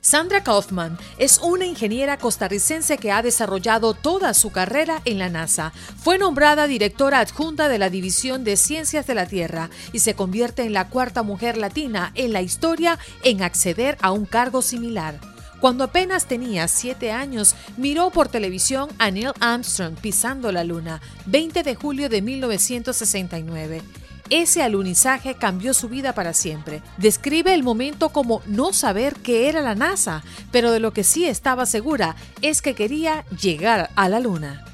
Sandra 0.00 0.42
Kaufman 0.42 0.98
es 1.18 1.38
una 1.38 1.66
ingeniera 1.66 2.18
costarricense 2.18 2.98
que 2.98 3.12
ha 3.12 3.22
desarrollado 3.22 3.94
toda 3.94 4.34
su 4.34 4.50
carrera 4.50 5.02
en 5.04 5.18
la 5.18 5.28
NASA. 5.28 5.72
Fue 5.96 6.18
nombrada 6.18 6.66
directora 6.66 7.20
adjunta 7.20 7.68
de 7.68 7.78
la 7.78 7.90
División 7.90 8.44
de 8.44 8.56
Ciencias 8.56 9.06
de 9.06 9.14
la 9.14 9.26
Tierra 9.26 9.70
y 9.92 10.00
se 10.00 10.14
convierte 10.14 10.62
en 10.62 10.72
la 10.72 10.88
cuarta 10.88 11.22
mujer 11.22 11.56
latina 11.56 12.12
en 12.14 12.32
la 12.32 12.42
historia 12.42 12.98
en 13.22 13.42
acceder 13.42 13.98
a 14.00 14.12
un 14.12 14.24
cargo 14.24 14.62
similar. 14.62 15.20
Cuando 15.60 15.84
apenas 15.84 16.26
tenía 16.26 16.68
siete 16.68 17.10
años, 17.10 17.56
miró 17.76 18.10
por 18.10 18.28
televisión 18.28 18.88
a 18.98 19.10
Neil 19.10 19.32
Armstrong 19.40 19.96
pisando 19.96 20.52
la 20.52 20.62
Luna, 20.62 21.00
20 21.26 21.64
de 21.64 21.74
julio 21.74 22.08
de 22.08 22.22
1969. 22.22 23.82
Ese 24.30 24.62
alunizaje 24.62 25.36
cambió 25.36 25.72
su 25.72 25.88
vida 25.88 26.14
para 26.14 26.34
siempre. 26.34 26.82
Describe 26.98 27.54
el 27.54 27.62
momento 27.62 28.10
como 28.10 28.42
no 28.46 28.74
saber 28.74 29.14
qué 29.14 29.48
era 29.48 29.62
la 29.62 29.74
NASA, 29.74 30.22
pero 30.52 30.70
de 30.70 30.80
lo 30.80 30.92
que 30.92 31.02
sí 31.02 31.26
estaba 31.26 31.64
segura 31.64 32.14
es 32.42 32.60
que 32.60 32.74
quería 32.74 33.24
llegar 33.40 33.88
a 33.96 34.08
la 34.10 34.20
Luna. 34.20 34.64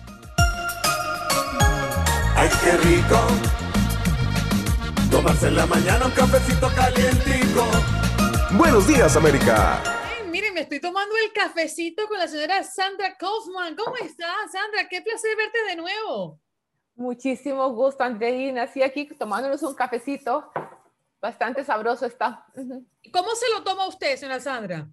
¡Ay, 2.36 2.48
qué 2.64 2.72
rico! 2.78 3.20
Tomarse 5.08 5.46
en 5.46 5.56
la 5.56 5.66
mañana 5.66 6.06
un 6.06 6.12
cafecito 6.12 6.68
calientico. 6.74 7.70
Buenos 8.56 8.88
días, 8.88 9.16
América. 9.16 9.80
miren, 10.32 10.52
me 10.52 10.62
estoy 10.62 10.80
tomando 10.80 11.14
el 11.24 11.32
cafecito 11.32 12.08
con 12.08 12.18
la 12.18 12.26
señora 12.26 12.64
Sandra 12.64 13.16
Kaufman. 13.16 13.76
¿Cómo 13.76 13.94
estás, 13.96 14.50
Sandra? 14.50 14.88
Qué 14.88 15.00
placer 15.00 15.36
verte 15.36 15.58
de 15.68 15.76
nuevo. 15.76 16.43
Muchísimo 16.96 17.70
gusto, 17.70 18.04
Andreina. 18.04 18.64
Así 18.64 18.82
aquí 18.82 19.06
tomándonos 19.06 19.62
un 19.62 19.74
cafecito. 19.74 20.50
Bastante 21.20 21.64
sabroso 21.64 22.06
está. 22.06 22.46
¿Cómo 23.12 23.34
se 23.34 23.50
lo 23.50 23.64
toma 23.64 23.86
usted, 23.88 24.16
señora 24.16 24.40
Sandra? 24.40 24.88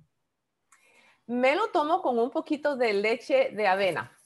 Me 1.28 1.56
lo 1.56 1.68
tomo 1.68 2.02
con 2.02 2.18
un 2.18 2.32
poquito 2.32 2.76
de 2.76 2.94
leche 2.94 3.52
de 3.52 3.68
avena. 3.68 4.18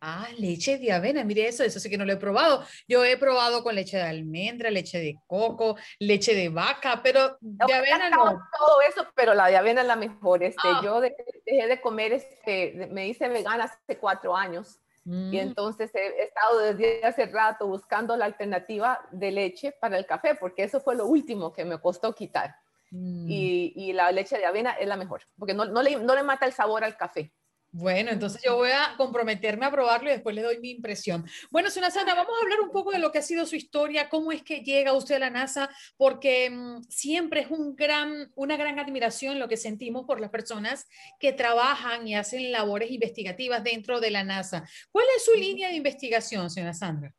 Ah, 0.00 0.28
leche 0.38 0.78
de 0.78 0.92
avena, 0.92 1.24
mire 1.24 1.48
eso, 1.48 1.64
eso 1.64 1.80
sí 1.80 1.90
que 1.90 1.98
no 1.98 2.04
lo 2.04 2.12
he 2.12 2.16
probado. 2.16 2.64
Yo 2.86 3.04
he 3.04 3.16
probado 3.16 3.64
con 3.64 3.74
leche 3.74 3.96
de 3.96 4.04
almendra, 4.04 4.70
leche 4.70 4.98
de 4.98 5.18
coco, 5.26 5.76
leche 5.98 6.34
de 6.34 6.48
vaca, 6.48 7.00
pero 7.02 7.36
de 7.40 7.74
avena 7.74 8.08
no. 8.08 8.24
Todo 8.56 8.80
eso, 8.88 9.06
pero 9.14 9.34
la 9.34 9.48
de 9.48 9.56
avena 9.56 9.80
es 9.80 9.86
la 9.88 9.96
mejor. 9.96 10.44
Este, 10.44 10.68
ah. 10.68 10.80
Yo 10.84 11.00
dejé 11.00 11.16
de 11.44 11.80
comer, 11.80 12.12
este, 12.12 12.88
me 12.92 13.08
hice 13.08 13.28
vegana 13.28 13.64
hace 13.64 13.98
cuatro 13.98 14.36
años 14.36 14.78
y 15.08 15.10
mm. 15.10 15.34
entonces 15.36 15.90
he, 15.94 16.22
estado 16.22 16.58
desde 16.58 17.02
hace 17.02 17.24
rato 17.26 17.66
buscando 17.66 18.14
la 18.14 18.26
alternativa 18.26 19.00
de 19.10 19.30
leche 19.30 19.72
para 19.72 19.96
el 19.96 20.04
café, 20.04 20.34
porque 20.34 20.64
eso 20.64 20.80
fue 20.80 20.96
lo 20.96 21.06
último 21.06 21.50
que 21.50 21.64
me 21.64 21.78
costó 21.78 22.14
quitar. 22.14 22.56
Mm. 22.90 23.26
Y, 23.26 23.72
y, 23.74 23.92
la 23.94 24.12
leche 24.12 24.36
de 24.36 24.44
avena 24.44 24.72
es 24.72 24.86
la 24.86 24.96
mejor, 24.96 25.22
porque 25.38 25.54
no, 25.54 25.64
no, 25.64 25.82
le, 25.82 25.96
no 25.96 26.14
le 26.14 26.22
mata 26.22 26.44
el 26.44 26.52
sabor 26.52 26.84
al 26.84 26.98
café. 26.98 27.32
Bueno, 27.70 28.10
entonces 28.10 28.40
yo 28.42 28.56
voy 28.56 28.70
a 28.70 28.94
comprometerme 28.96 29.66
a 29.66 29.70
probarlo 29.70 30.08
y 30.08 30.12
después 30.12 30.34
le 30.34 30.42
doy 30.42 30.58
mi 30.58 30.70
impresión. 30.70 31.26
Bueno, 31.50 31.68
señora 31.68 31.90
Sandra, 31.90 32.14
vamos 32.14 32.32
a 32.38 32.42
hablar 32.42 32.60
un 32.62 32.70
poco 32.70 32.92
de 32.92 32.98
lo 32.98 33.12
que 33.12 33.18
ha 33.18 33.22
sido 33.22 33.44
su 33.44 33.56
historia, 33.56 34.08
cómo 34.08 34.32
es 34.32 34.42
que 34.42 34.60
llega 34.60 34.94
usted 34.94 35.16
a 35.16 35.18
la 35.18 35.30
NASA, 35.30 35.68
porque 35.98 36.48
mm, 36.48 36.84
siempre 36.88 37.40
es 37.42 37.50
un 37.50 37.76
gran, 37.76 38.32
una 38.36 38.56
gran 38.56 38.78
admiración 38.78 39.38
lo 39.38 39.48
que 39.48 39.58
sentimos 39.58 40.06
por 40.06 40.18
las 40.18 40.30
personas 40.30 40.88
que 41.20 41.34
trabajan 41.34 42.08
y 42.08 42.14
hacen 42.14 42.50
labores 42.52 42.90
investigativas 42.90 43.62
dentro 43.62 44.00
de 44.00 44.12
la 44.12 44.24
NASA. 44.24 44.66
¿Cuál 44.90 45.04
es 45.16 45.26
su 45.26 45.34
línea 45.34 45.68
de 45.68 45.74
investigación, 45.74 46.48
señora 46.48 46.72
Sandra? 46.72 47.14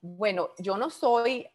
Bueno, 0.00 0.50
yo 0.58 0.78
no 0.78 0.88
soy 0.88 1.46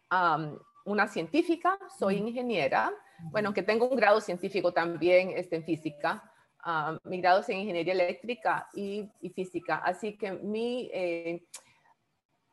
una 0.84 1.08
científica, 1.08 1.76
soy 1.98 2.16
ingeniera, 2.16 2.92
bueno, 3.32 3.52
que 3.52 3.64
tengo 3.64 3.88
un 3.88 3.96
grado 3.96 4.20
científico 4.20 4.72
también 4.72 5.30
este, 5.36 5.56
en 5.56 5.64
física 5.64 6.22
uh, 6.68 7.08
mi 7.08 7.20
grado 7.20 7.42
en 7.48 7.58
ingeniería 7.58 7.94
eléctrica 7.94 8.68
y, 8.74 9.08
física. 9.34 9.76
Así 9.78 10.16
que 10.16 10.32
mi, 10.32 10.90
eh, 10.92 11.42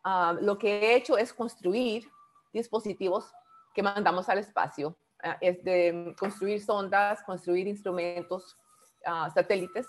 ah, 0.04 0.36
lo 0.40 0.58
que 0.58 0.80
he 0.80 0.96
hecho 0.96 1.18
es 1.18 1.34
construir 1.34 2.08
dispositivos 2.54 3.32
que 3.74 3.84
mandamos 3.84 4.30
al 4.30 4.40
espacio. 4.40 4.98
Ah, 5.24 5.38
es 5.42 5.64
de 5.64 6.16
construir 6.18 6.62
sondas, 6.62 7.24
construir 7.24 7.68
instrumentos, 7.68 8.58
satélites 9.34 9.86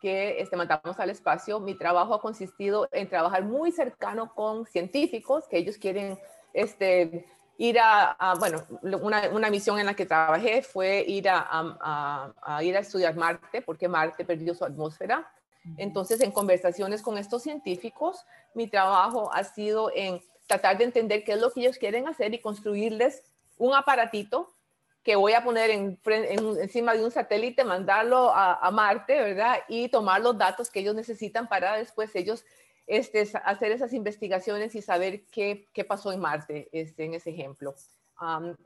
que 0.00 0.40
este, 0.40 0.56
mandamos 0.56 0.98
al 0.98 1.10
espacio. 1.10 1.60
Mi 1.60 1.74
trabajo 1.74 2.14
ha 2.14 2.20
consistido 2.20 2.88
en 2.90 3.08
trabajar 3.08 3.44
muy 3.44 3.70
cercano 3.70 4.34
con 4.34 4.66
científicos 4.66 5.46
que 5.48 5.58
ellos 5.58 5.76
quieren 5.76 6.18
este, 6.52 7.26
ir 7.60 7.78
a, 7.78 8.16
bueno, 8.38 8.64
una, 9.02 9.28
una, 9.28 9.50
misión 9.50 9.78
en 9.78 9.84
la 9.84 9.92
que 9.92 10.06
trabajé 10.06 10.62
fue 10.62 11.04
ir 11.06 11.28
a, 11.28 11.46
a, 12.42 12.64
ir 12.64 12.74
a 12.74 12.80
estudiar 12.80 13.14
Marte, 13.14 13.60
porque 13.60 13.86
Marte 13.86 14.24
perdió 14.24 14.54
su 14.54 14.64
atmósfera. 14.64 15.30
Entonces, 15.76 16.22
en 16.22 16.30
conversaciones 16.30 17.02
con 17.02 17.18
estos 17.18 17.42
científicos, 17.42 18.24
mi 18.54 18.66
trabajo 18.66 19.30
ha 19.34 19.44
sido 19.44 19.92
en 19.94 20.22
tratar 20.46 20.78
de 20.78 20.84
entender 20.84 21.22
qué 21.22 21.32
es 21.32 21.38
lo 21.38 21.50
que 21.50 21.60
ellos 21.60 21.76
quieren 21.76 22.08
hacer 22.08 22.32
y 22.32 22.40
construirles 22.40 23.24
un 23.58 23.74
aparatito 23.74 24.48
que 25.02 25.16
voy 25.16 25.34
a 25.34 25.44
poner 25.44 25.68
en, 25.68 26.00
encima 26.06 26.94
de 26.94 27.04
un 27.04 27.10
satélite, 27.10 27.62
mandarlo 27.64 28.32
a, 28.34 28.70
Marte, 28.70 29.20
¿verdad? 29.20 29.58
Y 29.68 29.90
tomar 29.90 30.22
los 30.22 30.38
datos 30.38 30.70
que 30.70 30.80
ellos 30.80 30.94
necesitan 30.94 31.46
para 31.46 31.76
después 31.76 32.16
ellos 32.16 32.42
este, 32.90 33.24
hacer 33.44 33.70
esas 33.70 33.92
investigaciones 33.92 34.74
y 34.74 34.82
saber 34.82 35.22
qué, 35.30 35.68
qué 35.72 35.84
pasó 35.84 36.10
en 36.10 36.18
Marte, 36.18 36.68
este, 36.72 37.04
en 37.04 37.14
ese 37.14 37.30
ejemplo. 37.30 37.72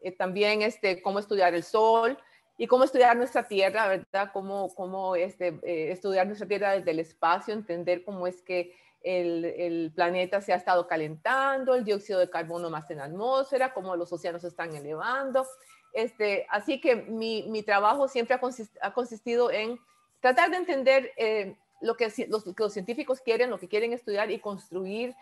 Eh, 0.03 0.13
también 0.13 0.63
este, 0.63 1.03
cómo 1.03 1.19
estudiar 1.19 1.53
el 1.55 1.63
Sol 1.63 2.19
y 2.57 2.67
cómo 2.67 2.85
estudiar 2.85 3.19
nuestra 3.19 3.47
Tierra, 3.47 3.87
¿verdad? 3.87 4.31
Cómo, 4.33 4.75
cómo 4.75 5.15
este, 5.15 5.49
eh, 5.63 5.93
estudiar 5.93 6.27
nuestra 6.27 6.49
Tierra 6.49 6.73
desde 6.73 6.91
el 6.91 7.01
espacio, 7.01 7.53
entender 7.53 8.03
cómo 8.03 8.27
es 8.27 8.41
que 8.41 8.75
el, 9.03 9.45
el, 9.45 9.93
planeta 9.95 10.41
se 10.41 10.55
ha 10.55 10.57
estado 10.57 10.87
calentando, 10.87 11.75
el 11.75 11.85
dióxido 11.85 12.19
de 12.19 12.31
carbono 12.31 12.71
más 12.71 12.91
en 12.91 12.99
la 12.99 13.05
atmósfera, 13.05 13.75
cómo 13.75 13.95
los 13.95 14.11
océanos 14.11 14.41
se 14.41 14.49
están 14.49 14.75
elevando. 14.75 15.47
Este, 15.93 16.47
así 16.49 16.81
que 16.81 16.97
mi, 16.97 17.43
mi 17.51 17.63
trabajo 17.63 18.09
siempre 18.09 18.35
ha, 18.35 18.93
consistido 18.95 19.51
en 19.51 19.79
tratar 20.21 20.51
de 20.51 20.57
entender 20.57 21.13
eh, 21.19 21.59
lo 21.85 21.97
que 21.97 22.13
los, 22.29 22.45
los, 22.47 22.73
científicos 22.73 23.21
quieren, 23.21 23.51
lo 23.51 23.59
que 23.59 23.69
quieren 23.69 23.93
estudiar 23.93 24.31
y 24.31 24.41
construir 24.41 25.15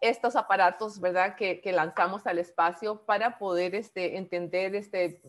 estos 0.00 0.36
aparatos, 0.36 1.00
¿verdad? 1.00 1.36
Que, 1.36 1.60
que 1.60 1.72
lanzamos 1.72 2.26
al 2.26 2.38
espacio 2.38 3.04
para 3.04 3.38
poder 3.38 3.74
este, 3.74 4.16
entender 4.16 4.74
este, 4.74 5.22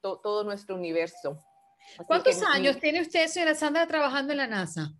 todo 0.00 0.44
nuestro 0.44 0.74
universo. 0.74 1.38
¿Cuántos 2.06 2.42
años 2.42 2.78
tiene 2.78 3.00
usted, 3.00 3.26
señora 3.26 3.54
Sandra, 3.54 3.86
trabajando 3.86 4.32
en 4.32 4.38
la 4.38 4.46
NASA? 4.46 4.92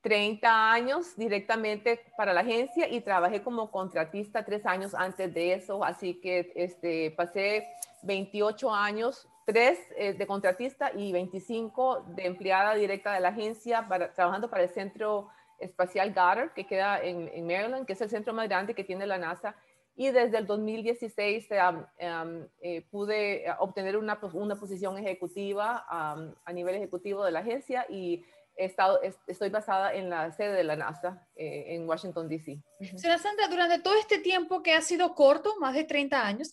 30 0.00 0.72
años 0.72 1.16
directamente 1.16 2.00
para 2.16 2.32
la 2.32 2.40
agencia 2.40 2.88
y 2.88 3.00
trabajé 3.00 3.42
como 3.42 3.70
contratista 3.70 4.44
tres 4.44 4.64
años 4.64 4.94
antes 4.94 5.32
de 5.34 5.54
eso, 5.54 5.84
así 5.84 6.20
que 6.20 6.52
este, 6.54 7.10
pasé 7.10 7.66
28 8.02 8.72
años 8.72 9.28
tres 9.48 9.78
eh, 9.96 10.12
de 10.12 10.26
contratista 10.26 10.92
y 10.94 11.10
25 11.10 12.04
de 12.08 12.26
empleada 12.26 12.74
directa 12.74 13.14
de 13.14 13.20
la 13.20 13.30
agencia 13.30 13.88
para, 13.88 14.12
trabajando 14.12 14.50
para 14.50 14.64
el 14.64 14.68
Centro 14.68 15.28
Espacial 15.58 16.10
Goddard, 16.10 16.52
que 16.52 16.66
queda 16.66 17.00
en, 17.02 17.30
en, 17.32 17.46
Maryland, 17.46 17.86
que 17.86 17.94
es 17.94 18.00
el 18.02 18.10
centro 18.10 18.34
más 18.34 18.46
grande 18.46 18.74
que 18.74 18.84
tiene 18.84 19.06
la 19.06 19.16
NASA. 19.16 19.56
Y 19.96 20.10
desde 20.10 20.36
el 20.36 20.46
2016 20.46 21.48
eh, 21.50 22.86
pude 22.90 23.46
obtener 23.58 23.96
una, 23.96 24.18
una 24.34 24.56
posición 24.56 24.98
ejecutiva 24.98 25.86
a 25.88 26.52
nivel 26.52 26.74
ejecutivo 26.74 27.24
de 27.24 27.32
la 27.32 27.40
agencia 27.40 27.86
y 27.88 28.26
estado, 28.58 29.00
estoy 29.26 29.48
basada 29.50 29.94
en 29.94 30.10
la 30.10 30.32
sede 30.32 30.52
de 30.52 30.64
la 30.64 30.76
NASA 30.76 31.26
eh, 31.36 31.66
en 31.68 31.88
Washington, 31.88 32.28
D.C. 32.28 32.60
Señora 32.96 33.18
Sandra, 33.18 33.46
durante 33.48 33.78
todo 33.80 33.94
este 33.98 34.18
tiempo 34.18 34.62
que 34.62 34.74
ha 34.74 34.82
sido 34.82 35.14
corto, 35.14 35.58
más 35.60 35.74
de 35.74 35.84
30 35.84 36.26
años, 36.26 36.48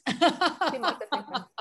sí, 0.72 0.80
más 0.80 1.00
de 1.00 1.08
30 1.08 1.52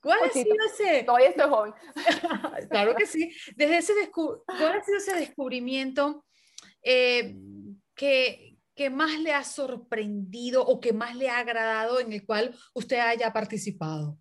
¿cuál 0.00 0.18
ha 0.24 0.30
sido 0.30 0.54
ese? 0.66 1.02
Todavía 1.04 1.30
estoy 1.30 1.48
joven. 1.48 1.74
claro 2.70 2.94
que 2.94 3.06
sí. 3.06 3.32
Desde 3.56 3.78
ese 3.78 3.92
¿Cuál 4.12 4.78
ha 4.78 4.84
sido 4.84 4.98
ese 4.98 5.14
descubrimiento 5.14 6.24
eh, 6.82 7.34
que, 7.94 8.58
que 8.74 8.90
más 8.90 9.18
le 9.18 9.32
ha 9.32 9.44
sorprendido 9.44 10.64
o 10.64 10.80
que 10.80 10.92
más 10.92 11.16
le 11.16 11.30
ha 11.30 11.38
agradado 11.38 12.00
en 12.00 12.12
el 12.12 12.26
cual 12.26 12.54
usted 12.74 12.98
haya 12.98 13.32
participado? 13.32 14.18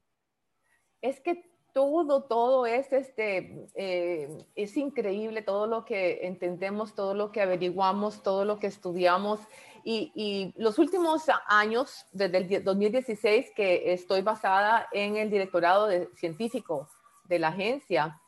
Es 1.01 1.19
que 1.21 1.48
todo, 1.79 2.23
todo 2.23 2.65
es, 2.65 2.91
este, 2.91 3.69
eh, 3.73 4.27
es 4.57 4.75
increíble 4.75 5.41
todo 5.43 5.65
lo 5.65 5.85
que 5.85 6.27
entendemos, 6.27 6.93
todo 6.93 7.13
lo 7.13 7.31
que 7.31 7.41
averiguamos, 7.41 8.21
todo 8.21 8.43
lo 8.43 8.59
que 8.59 8.67
estudiamos. 8.67 9.39
Y, 9.85 10.53
los 10.57 10.77
últimos 10.77 11.23
años, 11.47 12.05
desde 12.11 12.37
el 12.37 12.63
2016, 12.65 13.51
que 13.55 13.93
estoy 13.93 14.21
basada 14.21 14.89
en 14.91 15.15
el 15.15 15.29
directorado 15.29 15.87
científico 16.15 16.89
de 17.23 17.39
la 17.39 17.47
agencia, 17.47 18.19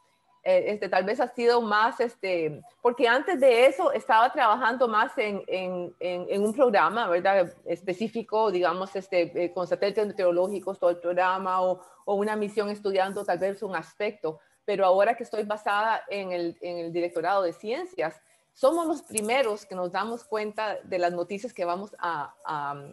eh, 0.43 0.65
este, 0.67 0.89
tal 0.89 1.03
vez 1.03 1.19
ha 1.19 1.27
sido 1.27 1.61
más, 1.61 1.99
este, 1.99 2.63
porque 2.81 3.07
antes 3.07 3.39
de 3.39 3.67
eso 3.67 3.91
estaba 3.91 4.31
trabajando 4.31 4.87
más 4.87 5.15
en, 5.17 5.43
en, 5.45 5.93
en, 5.99 6.43
un 6.43 6.51
programa, 6.51 7.07
¿verdad? 7.07 7.53
Específico, 7.65 8.49
digamos, 8.49 8.95
este, 8.95 9.43
eh, 9.43 9.53
con 9.53 9.67
satélites 9.67 10.07
meteorológicos, 10.07 10.79
todo 10.79 10.89
el 10.89 10.97
programa, 10.97 11.61
o, 11.61 11.81
o, 12.05 12.15
una 12.15 12.35
misión 12.35 12.69
estudiando 12.69 13.23
tal 13.23 13.37
vez 13.37 13.61
un 13.61 13.75
aspecto. 13.75 14.39
Pero 14.65 14.83
ahora 14.85 15.15
que 15.15 15.23
estoy 15.23 15.43
basada 15.43 16.03
en 16.09 16.31
el, 16.31 16.57
en 16.61 16.77
el 16.79 16.93
directorado 16.93 17.43
de 17.43 17.53
ciencias, 17.53 18.19
somos 18.53 18.87
los 18.87 19.03
primeros 19.03 19.65
que 19.65 19.75
nos 19.75 19.91
damos 19.91 20.23
cuenta 20.23 20.79
de 20.83 20.97
las 20.97 21.13
noticias 21.13 21.53
que 21.53 21.65
vamos 21.65 21.95
a, 21.99 22.33
a, 22.45 22.83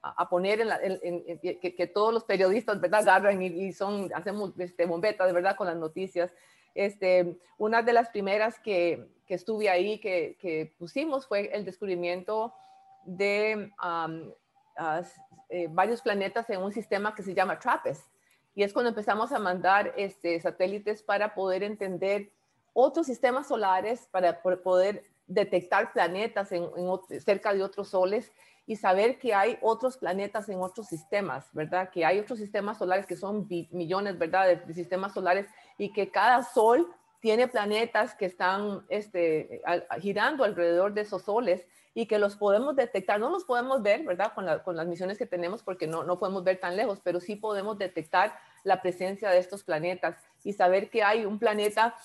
a 0.00 0.28
poner 0.28 0.60
en, 0.60 0.68
la, 0.68 0.80
que, 0.80 1.90
todos 1.92 2.14
los 2.14 2.24
periodistas, 2.24 2.80
¿verdad? 2.80 3.00
Agarran 3.00 3.42
y, 3.42 3.46
y 3.46 3.72
son, 3.72 4.10
hacemos 4.14 4.52
este, 4.58 4.86
bombetas, 4.86 5.32
¿verdad? 5.32 5.56
Con 5.56 5.66
las 5.66 5.76
noticias. 5.76 6.32
Este, 6.74 7.36
una 7.56 7.82
de 7.82 7.92
las 7.92 8.08
primeras 8.10 8.60
que, 8.60 9.08
que 9.26 9.34
estuve 9.34 9.68
ahí, 9.68 9.98
que, 9.98 10.36
que, 10.40 10.72
pusimos, 10.78 11.26
fue 11.26 11.50
el 11.52 11.64
descubrimiento 11.64 12.54
de 13.04 13.72
eh, 15.48 15.68
varios 15.70 16.02
planetas 16.02 16.48
en 16.50 16.62
un 16.62 16.72
sistema 16.72 17.14
que 17.14 17.22
se 17.22 17.34
llama 17.34 17.58
TRAPPIST. 17.58 18.04
Y 18.54 18.62
es 18.62 18.72
cuando 18.72 18.90
empezamos 18.90 19.32
a 19.32 19.38
mandar 19.38 19.92
este, 19.96 20.40
satélites 20.40 21.02
para 21.02 21.34
poder 21.34 21.62
entender 21.62 22.30
otros 22.72 23.06
sistemas 23.06 23.48
solares, 23.48 24.08
para 24.10 24.40
poder 24.40 25.04
detectar 25.28 25.92
planetas 25.92 26.48
cerca 27.24 27.52
de 27.52 27.62
otros 27.62 27.88
soles 27.90 28.32
y 28.66 28.76
saber 28.76 29.18
que 29.18 29.34
hay 29.34 29.58
otros 29.62 29.96
planetas 29.96 30.48
en 30.48 30.60
otros 30.60 30.88
sistemas, 30.88 31.48
¿verdad? 31.52 31.90
Que 31.90 32.04
hay 32.04 32.18
otros 32.18 32.38
sistemas 32.38 32.78
solares 32.78 33.06
que 33.06 33.16
son 33.16 33.46
millones, 33.70 34.18
¿verdad? 34.18 34.58
De, 34.66 34.74
sistemas 34.74 35.14
solares 35.14 35.46
y 35.78 35.92
que 35.92 36.10
cada 36.10 36.42
sol 36.42 36.86
tiene 37.20 37.48
planetas 37.48 38.14
que 38.14 38.26
están 38.26 38.84
este, 38.88 39.62
girando 40.00 40.44
alrededor 40.44 40.92
de 40.92 41.00
esos 41.00 41.22
soles 41.22 41.66
y 41.94 42.06
que 42.06 42.18
los 42.18 42.36
podemos 42.36 42.76
detectar. 42.76 43.18
No 43.18 43.30
los 43.30 43.44
podemos 43.44 43.82
ver, 43.82 44.04
¿verdad? 44.04 44.34
Con, 44.34 44.46
con 44.60 44.76
las 44.76 44.86
misiones 44.86 45.16
que 45.18 45.26
tenemos 45.26 45.62
porque 45.62 45.86
no, 45.86 46.04
no, 46.04 46.18
podemos 46.18 46.44
ver 46.44 46.60
tan 46.60 46.76
lejos, 46.76 47.00
pero 47.02 47.20
sí 47.20 47.36
podemos 47.36 47.78
detectar 47.78 48.38
la 48.64 48.82
presencia 48.82 49.30
de 49.30 49.38
estos 49.38 49.64
planetas 49.64 50.16
y 50.44 50.52
saber 50.52 50.90
que 50.90 51.02
hay 51.02 51.24
un 51.24 51.38
planeta 51.38 51.96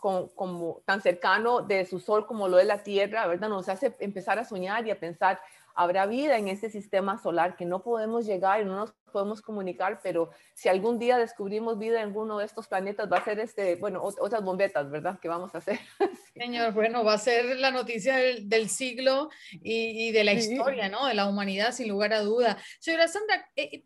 con, 0.00 0.28
como 0.30 0.82
tan 0.84 1.00
cercano 1.02 1.60
de 1.62 1.84
su 1.86 2.00
sol 2.00 2.26
como 2.26 2.48
lo 2.48 2.58
es 2.58 2.66
la 2.66 2.82
Tierra, 2.82 3.26
¿verdad? 3.26 3.48
Nos 3.48 3.68
hace 3.68 3.94
empezar 4.00 4.38
a 4.38 4.44
soñar 4.44 4.86
y 4.86 4.90
a 4.90 4.98
pensar, 4.98 5.40
habrá 5.74 6.06
vida 6.06 6.36
en 6.36 6.48
este 6.48 6.70
sistema 6.70 7.18
solar 7.18 7.56
que 7.56 7.64
no 7.64 7.82
podemos 7.82 8.26
llegar 8.26 8.60
y 8.60 8.64
no 8.64 8.76
nos 8.76 8.92
podemos 9.12 9.42
comunicar, 9.42 10.00
pero 10.02 10.30
si 10.54 10.68
algún 10.68 10.98
día 10.98 11.18
descubrimos 11.18 11.78
vida 11.78 12.00
en 12.00 12.08
alguno 12.08 12.38
de 12.38 12.46
estos 12.46 12.68
planetas, 12.68 13.10
va 13.10 13.18
a 13.18 13.24
ser 13.24 13.40
este, 13.40 13.76
bueno, 13.76 14.02
otras 14.02 14.42
bombetas, 14.42 14.90
¿verdad? 14.90 15.18
Que 15.20 15.28
vamos 15.28 15.54
a 15.54 15.58
hacer. 15.58 15.78
Señor, 16.34 16.72
bueno, 16.72 17.04
va 17.04 17.14
a 17.14 17.18
ser 17.18 17.56
la 17.56 17.70
noticia 17.70 18.16
del, 18.16 18.48
del 18.48 18.68
siglo 18.68 19.30
y, 19.52 20.08
y, 20.08 20.12
de 20.12 20.24
la 20.24 20.32
historia, 20.32 20.88
¿no? 20.88 21.06
De 21.06 21.14
la 21.14 21.26
humanidad, 21.26 21.72
sin 21.72 21.88
lugar 21.88 22.12
a 22.12 22.20
duda. 22.20 22.58
Señora 22.78 23.08
Sandra, 23.08 23.48
eh, 23.56 23.84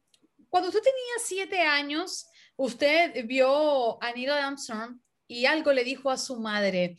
cuando 0.49 0.69
usted 0.69 0.83
tenía 0.83 1.15
siete 1.19 1.63
años, 1.63 2.29
usted 2.57 3.25
vio 3.27 4.03
a 4.03 4.13
Neil 4.13 4.31
Armstrong 4.31 4.99
y 5.27 5.47
algo 5.47 5.73
le 5.73 5.85
dijo 5.85 6.11
a 6.11 6.17
su 6.17 6.37
madre. 6.41 6.97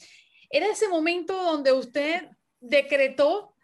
¿Era 0.50 0.68
ese 0.68 0.88
momento 0.88 1.34
donde 1.34 1.72
usted 1.72 2.30
decretó 2.60 3.56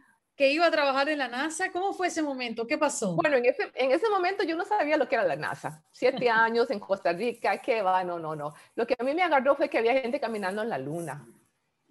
que 0.41 0.51
iba 0.51 0.65
a 0.65 0.71
trabajar 0.71 1.07
en 1.09 1.19
la 1.19 1.27
NASA. 1.27 1.71
¿Cómo 1.71 1.93
fue 1.93 2.07
ese 2.07 2.23
momento? 2.23 2.65
¿Qué 2.65 2.75
pasó? 2.77 3.15
Bueno, 3.15 3.37
en 3.37 3.45
ese, 3.45 3.71
en 3.75 3.91
ese 3.91 4.09
momento 4.09 4.43
yo 4.43 4.55
no 4.55 4.65
sabía 4.65 4.97
lo 4.97 5.07
que 5.07 5.13
era 5.13 5.23
la 5.23 5.35
NASA. 5.35 5.83
Siete 5.91 6.29
años 6.31 6.71
en 6.71 6.79
Costa 6.79 7.13
Rica, 7.13 7.59
¿qué 7.59 7.83
va? 7.83 8.03
No, 8.03 8.17
no, 8.17 8.35
no. 8.35 8.53
Lo 8.75 8.87
que 8.87 8.95
a 8.97 9.03
mí 9.03 9.13
me 9.13 9.21
agarró 9.21 9.55
fue 9.55 9.69
que 9.69 9.77
había 9.77 10.01
gente 10.01 10.19
caminando 10.19 10.63
en 10.63 10.69
la 10.69 10.79
luna. 10.79 11.27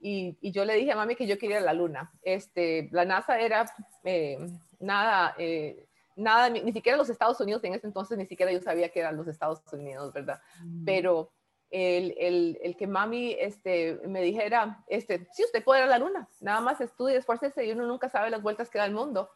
Y, 0.02 0.36
y 0.40 0.50
yo 0.50 0.64
le 0.64 0.74
dije 0.74 0.90
a 0.90 0.96
mami 0.96 1.14
que 1.14 1.28
yo 1.28 1.38
quería 1.38 1.58
ir 1.58 1.62
a 1.62 1.66
la 1.66 1.74
luna. 1.74 2.12
Este, 2.22 2.88
la 2.90 3.04
NASA 3.04 3.38
era 3.38 3.72
eh, 4.02 4.38
nada, 4.80 5.34
eh, 5.38 5.86
nada, 6.16 6.48
ni, 6.48 6.60
ni, 6.62 6.72
siquiera 6.72 6.98
los 6.98 7.08
Estados 7.08 7.38
Unidos 7.40 7.62
en 7.62 7.74
ese 7.74 7.86
entonces, 7.86 8.18
ni 8.18 8.26
siquiera 8.26 8.50
yo 8.50 8.60
sabía 8.60 8.88
que 8.88 8.98
eran 8.98 9.16
los 9.16 9.28
Estados 9.28 9.62
Unidos, 9.72 10.12
¿verdad? 10.12 10.40
Mm. 10.64 10.84
Pero 10.84 11.32
el, 11.70 12.14
el, 12.18 12.58
el, 12.62 12.76
que 12.76 12.86
mami 12.86 13.36
este, 13.38 14.00
me 14.06 14.22
dijera, 14.22 14.82
este, 14.88 15.28
sí, 15.32 15.44
usted 15.44 15.62
puede 15.62 15.80
ir 15.80 15.84
a 15.84 15.88
la 15.88 15.98
luna, 15.98 16.28
nada 16.40 16.60
más 16.60 16.80
estudie, 16.80 17.16
esfuércese 17.16 17.64
y 17.64 17.72
uno 17.72 17.86
nunca 17.86 18.08
sabe 18.08 18.30
las 18.30 18.42
vueltas 18.42 18.68
que 18.68 18.78
da 18.78 18.86
el 18.86 18.92
mundo. 18.92 19.30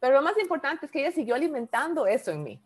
Pero 0.00 0.14
lo 0.14 0.22
más 0.22 0.38
importante 0.38 0.86
es 0.86 0.92
que 0.92 1.00
ella 1.00 1.12
siguió 1.12 1.34
alimentando 1.34 2.06
eso 2.06 2.30
en 2.30 2.42
mí. 2.42 2.60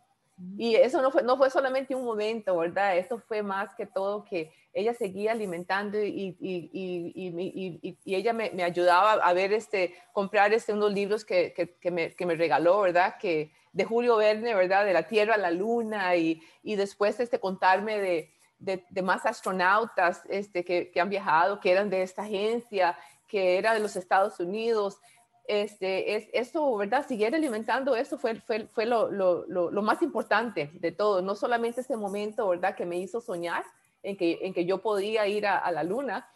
Y 0.59 0.75
eso 0.75 1.01
no 1.01 1.11
fue, 1.11 1.23
no 1.23 1.39
fue 1.39 1.49
solamente 1.49 1.95
un 1.95 2.05
momento, 2.05 2.57
¿verdad? 2.59 2.97
Eso 2.99 3.19
fue 3.19 3.43
más 3.43 3.75
que 3.75 3.87
todo 3.87 4.23
que 4.25 4.53
ella 4.75 4.93
seguía 4.93 5.33
alimentando 5.33 6.03
y, 6.03 6.37
y, 6.39 6.71
y, 6.73 7.99
y 8.05 8.15
ella 8.15 8.35
me, 8.35 8.51
me, 8.51 8.63
ayudaba 8.63 9.13
a 9.13 9.33
ver, 9.33 9.55
este, 9.55 9.95
comprar 10.13 10.53
este, 10.53 10.75
unos 10.75 10.93
libros 10.93 11.25
que, 11.25 11.55
que, 11.55 11.77
que, 11.77 11.91
me, 11.91 12.15
que 12.15 12.27
me 12.27 12.35
regaló, 12.35 12.83
¿verdad? 12.83 13.17
Que, 13.19 13.51
de 13.77 13.85
Julio 13.85 14.17
Verne, 14.17 14.55
¿verdad? 14.55 14.87
De 14.87 14.95
la 14.95 15.07
Tierra 15.07 15.35
a 15.35 15.39
la 15.39 15.51
Luna 15.51 16.17
y, 16.17 16.41
después 16.65 17.21
este, 17.21 17.39
contarme 17.39 17.99
de, 17.99 18.33
de, 18.59 18.85
de 18.89 19.03
más 19.03 19.27
astronautas 19.27 20.23
este, 20.29 20.65
que, 20.65 20.91
que, 20.91 21.01
han 21.01 21.11
viajado, 21.11 21.61
que 21.61 21.73
eran 21.73 21.91
de 21.91 22.03
esta 22.03 22.23
agencia, 22.23 22.97
que 23.27 23.59
era 23.59 23.75
de 23.75 23.81
los 23.81 23.97
Estados 23.97 24.41
Unidos. 24.41 24.99
Este, 25.47 26.17
es, 26.17 26.29
eso, 26.33 26.77
¿verdad? 26.77 27.07
Seguir 27.07 27.35
alimentando 27.35 27.95
eso 27.95 28.19
fue, 28.19 28.37
fue, 28.37 28.67
fue 28.67 28.87
lo, 28.87 29.11
lo, 29.11 29.47
lo, 29.47 29.83
más 29.83 30.03
importante 30.03 30.71
de 30.75 30.91
todo, 30.91 31.23
no 31.23 31.35
solamente 31.35 31.83
ese 31.83 31.97
momento, 31.97 32.49
¿verdad? 32.49 32.75
Que 32.75 32.87
me 32.87 32.99
hizo 32.99 33.21
soñar 33.21 33.65
en 34.03 34.17
que, 34.17 34.41
en 34.43 34.53
que 34.53 34.65
yo 34.65 34.83
podía 34.83 35.27
ir 35.27 35.47
a, 35.47 35.59
a 35.59 35.71
la 35.71 35.85
luna, 35.85 36.29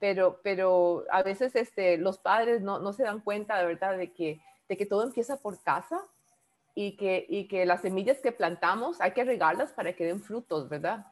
pero, 0.00 0.40
pero 0.42 1.04
a 1.10 1.22
veces 1.22 1.54
este, 1.54 1.98
los 1.98 2.18
padres 2.18 2.62
no, 2.62 2.80
no 2.80 2.92
se 2.92 3.04
dan 3.04 3.20
cuenta, 3.20 3.58
de 3.58 3.66
verdad, 3.66 3.96
de 3.96 4.12
que, 4.12 4.40
de 4.68 4.76
que 4.76 4.86
todo 4.86 5.04
empieza 5.04 5.36
por 5.36 5.62
casa 5.62 6.00
y 6.74 6.96
que, 6.96 7.26
y 7.28 7.46
que 7.46 7.66
las 7.66 7.82
semillas 7.82 8.18
que 8.18 8.32
plantamos 8.32 9.00
hay 9.00 9.12
que 9.12 9.24
regarlas 9.24 9.72
para 9.72 9.92
que 9.92 10.06
den 10.06 10.22
frutos, 10.22 10.68
¿verdad? 10.68 11.06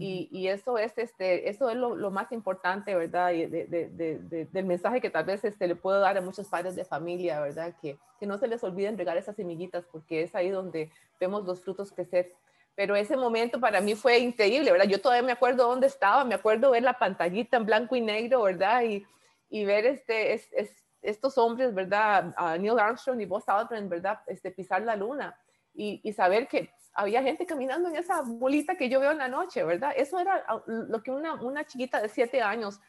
Y, 0.00 0.28
y, 0.32 0.48
eso 0.48 0.78
es, 0.78 0.98
este, 0.98 1.48
eso 1.48 1.70
es 1.70 1.76
lo, 1.76 1.94
lo 1.94 2.10
más 2.10 2.32
importante, 2.32 2.96
¿verdad? 2.96 3.28
De, 3.28 3.46
de, 3.46 3.88
de, 3.88 4.48
del 4.50 4.64
mensaje 4.64 5.00
que 5.00 5.10
tal 5.10 5.24
vez 5.24 5.44
este, 5.44 5.68
le 5.68 5.76
puedo 5.76 6.00
dar 6.00 6.18
a 6.18 6.20
muchos 6.20 6.48
padres 6.48 6.74
de 6.74 6.84
familia, 6.84 7.40
¿verdad? 7.40 7.72
Que, 7.80 7.96
que 8.18 8.26
no 8.26 8.36
se 8.36 8.48
les 8.48 8.64
olviden 8.64 8.98
regar 8.98 9.16
esas 9.16 9.36
semillitas 9.36 9.84
porque 9.92 10.24
es 10.24 10.34
ahí 10.34 10.50
donde 10.50 10.90
vemos 11.20 11.44
los 11.44 11.60
frutos 11.60 11.92
crecer. 11.92 12.32
Pero 12.74 12.96
ese 12.96 13.16
momento 13.16 13.60
para 13.60 13.80
mí 13.80 13.94
fue 13.94 14.18
increíble, 14.18 14.72
¿verdad? 14.72 14.88
Yo 14.88 15.00
todavía 15.00 15.22
me 15.22 15.32
acuerdo 15.32 15.68
dónde 15.68 15.86
estaba, 15.86 16.24
me 16.24 16.34
acuerdo 16.34 16.72
ver 16.72 16.82
la 16.82 16.98
pantallita 16.98 17.56
en 17.56 17.66
blanco 17.66 17.94
y 17.94 18.00
negro, 18.00 18.42
¿verdad? 18.42 18.82
Y, 18.82 19.06
y 19.50 19.64
ver 19.64 19.86
este, 19.86 20.32
es, 20.32 20.52
es, 20.52 20.84
estos 21.00 21.38
hombres, 21.38 21.72
¿verdad? 21.72 22.34
Uh, 22.36 22.60
Neil 22.60 22.80
Armstrong 22.80 23.20
y 23.20 23.26
Buzz 23.26 23.48
Aldrin, 23.48 23.88
¿verdad? 23.88 24.18
Este, 24.26 24.50
pisar 24.50 24.82
la 24.82 24.96
luna 24.96 25.38
y, 25.76 26.12
saber 26.12 26.48
que 26.48 26.70
había 26.94 27.22
gente 27.22 27.44
caminando 27.44 27.88
en 27.88 27.96
esa 27.96 28.22
bolita 28.22 28.76
que 28.76 28.88
yo 28.88 29.00
veo 29.00 29.12
en 29.12 29.18
la 29.18 29.28
noche, 29.28 29.62
¿verdad? 29.64 29.92
Eso 29.96 30.18
era 30.18 30.44
lo 30.66 31.02
que 31.02 31.10
una, 31.10 31.64
chiquita 31.66 32.00
de 32.00 32.08
siete 32.08 32.40
años 32.40 32.80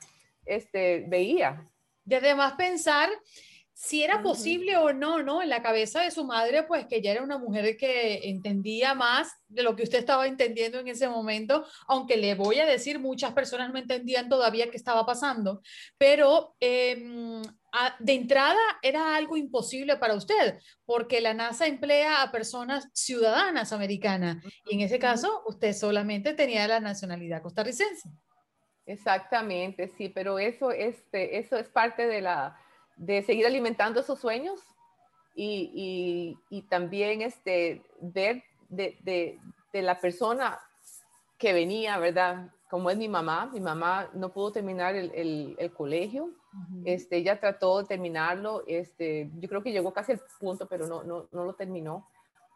este, 0.45 1.05
veía. 1.07 1.67
De 2.05 2.15
además 2.15 2.53
pensar 2.53 3.09
si 3.79 4.01
era 4.01 4.23
posible 4.23 4.75
o 4.75 4.91
no, 4.91 5.21
¿no? 5.21 5.43
En 5.43 5.49
la 5.49 5.61
cabeza 5.61 6.01
de 6.01 6.09
su 6.09 6.25
madre, 6.25 6.63
pues 6.63 6.87
que 6.87 6.95
ella 6.95 7.11
era 7.11 7.21
una 7.21 7.37
mujer 7.37 7.77
que 7.77 8.27
entendía 8.27 8.95
más 8.95 9.31
de 9.47 9.61
lo 9.61 9.75
que 9.75 9.83
usted 9.83 9.99
estaba 9.99 10.25
entendiendo 10.25 10.79
en 10.79 10.87
ese 10.87 11.07
momento, 11.07 11.63
aunque 11.87 12.17
le 12.17 12.33
voy 12.33 12.57
a 12.57 12.65
decir, 12.65 12.97
muchas 12.97 13.33
personas 13.33 13.71
no 13.71 13.77
entendían 13.77 14.29
todavía 14.29 14.71
qué 14.71 14.77
estaba 14.77 15.05
pasando, 15.05 15.61
pero 15.95 16.55
eh, 16.59 16.97
de 17.99 18.13
entrada 18.13 18.57
era 18.81 19.15
algo 19.15 19.37
imposible 19.37 19.95
para 19.97 20.15
usted, 20.15 20.59
porque 20.83 21.21
la 21.21 21.35
NASA 21.35 21.67
emplea 21.67 22.23
a 22.23 22.31
personas 22.31 22.89
ciudadanas 22.93 23.73
americanas, 23.73 24.43
y 24.65 24.73
en 24.73 24.81
ese 24.81 24.97
caso 24.97 25.43
usted 25.45 25.73
solamente 25.73 26.33
tenía 26.33 26.67
la 26.67 26.79
nacionalidad 26.79 27.43
costarricense. 27.43 28.09
Exactamente, 28.87 29.87
sí, 29.87 30.09
pero 30.09 30.39
eso, 30.39 30.71
este, 30.71 31.37
eso 31.37 31.57
es 31.57 31.69
parte 31.69 32.07
de 32.07 32.21
la 32.21 32.57
de 32.97 33.21
seguir 33.23 33.45
alimentando 33.45 33.99
esos 33.99 34.19
sueños 34.19 34.59
y, 35.35 35.71
y, 36.49 36.57
y 36.57 36.61
también 36.63 37.21
este, 37.21 37.83
ver 38.01 38.43
de, 38.69 38.97
de, 39.01 39.39
de, 39.71 39.81
la 39.81 39.99
persona 39.99 40.59
que 41.37 41.53
venía, 41.53 41.97
¿verdad? 41.99 42.51
Como 42.69 42.89
es 42.89 42.97
mi 42.97 43.07
mamá, 43.07 43.49
mi 43.53 43.59
mamá 43.59 44.09
no 44.13 44.29
pudo 44.29 44.51
terminar 44.51 44.95
el, 44.95 45.11
el, 45.13 45.55
el 45.59 45.71
colegio, 45.71 46.25
uh 46.25 46.29
-huh. 46.57 46.81
este, 46.85 47.17
ella 47.17 47.39
trató 47.39 47.79
de 47.79 47.85
terminarlo, 47.87 48.63
este, 48.67 49.29
yo 49.39 49.47
creo 49.47 49.61
que 49.61 49.71
llegó 49.71 49.93
casi 49.93 50.13
al 50.13 50.21
punto, 50.39 50.67
pero 50.67 50.87
no, 50.87 51.03
no, 51.03 51.27
no 51.31 51.45
lo 51.45 51.53
terminó. 51.53 52.07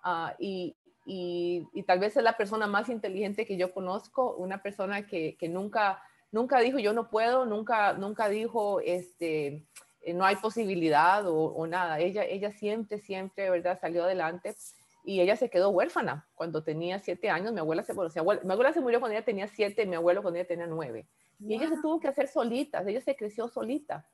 Uh, 0.03 0.33
y, 0.39 0.75
y, 1.05 1.83
tal 1.83 1.99
vez 1.99 2.15
es 2.17 2.23
la 2.23 2.37
persona 2.37 2.67
más 2.67 2.89
inteligente 2.89 3.45
que 3.45 3.57
yo 3.57 3.73
conozco, 3.73 4.35
una 4.35 4.61
persona 4.61 5.05
que, 5.05 5.37
nunca, 5.49 6.01
nunca 6.31 6.59
dijo 6.59 6.79
yo 6.79 6.93
no 6.93 7.09
puedo, 7.09 7.45
nunca, 7.45 7.93
nunca 7.93 8.29
dijo 8.29 8.79
este, 8.81 9.65
no 10.07 10.25
hay 10.25 10.35
posibilidad 10.37 11.23
o, 11.27 11.67
nada. 11.67 11.99
Ella, 11.99 12.23
ella 12.23 12.51
siempre, 12.51 12.99
siempre, 12.99 13.49
¿verdad? 13.49 13.79
Salió 13.79 14.03
adelante 14.03 14.55
y 15.03 15.21
ella 15.21 15.35
se 15.35 15.49
quedó 15.49 15.69
huérfana 15.69 16.27
cuando 16.35 16.63
tenía 16.63 16.99
siete 16.99 17.29
años. 17.29 17.53
Mi 17.53 17.59
abuela 17.59 17.83
se, 17.83 17.93
bueno, 17.93 18.41
mi 18.43 18.51
abuela 18.51 18.73
se 18.73 18.81
murió 18.81 18.99
cuando 18.99 19.15
ella 19.15 19.25
tenía 19.25 19.47
siete, 19.47 19.85
mi 19.85 19.95
abuelo 19.95 20.21
cuando 20.21 20.39
ella 20.39 20.47
tenía 20.47 20.67
nueve. 20.67 21.07
Y 21.39 21.55
ella 21.55 21.69
se 21.69 21.81
tuvo 21.81 21.99
que 21.99 22.07
hacer 22.07 22.27
solita, 22.27 22.83
ella 22.85 23.01
se 23.01 23.15
creció 23.15 23.47
solita. 23.47 24.05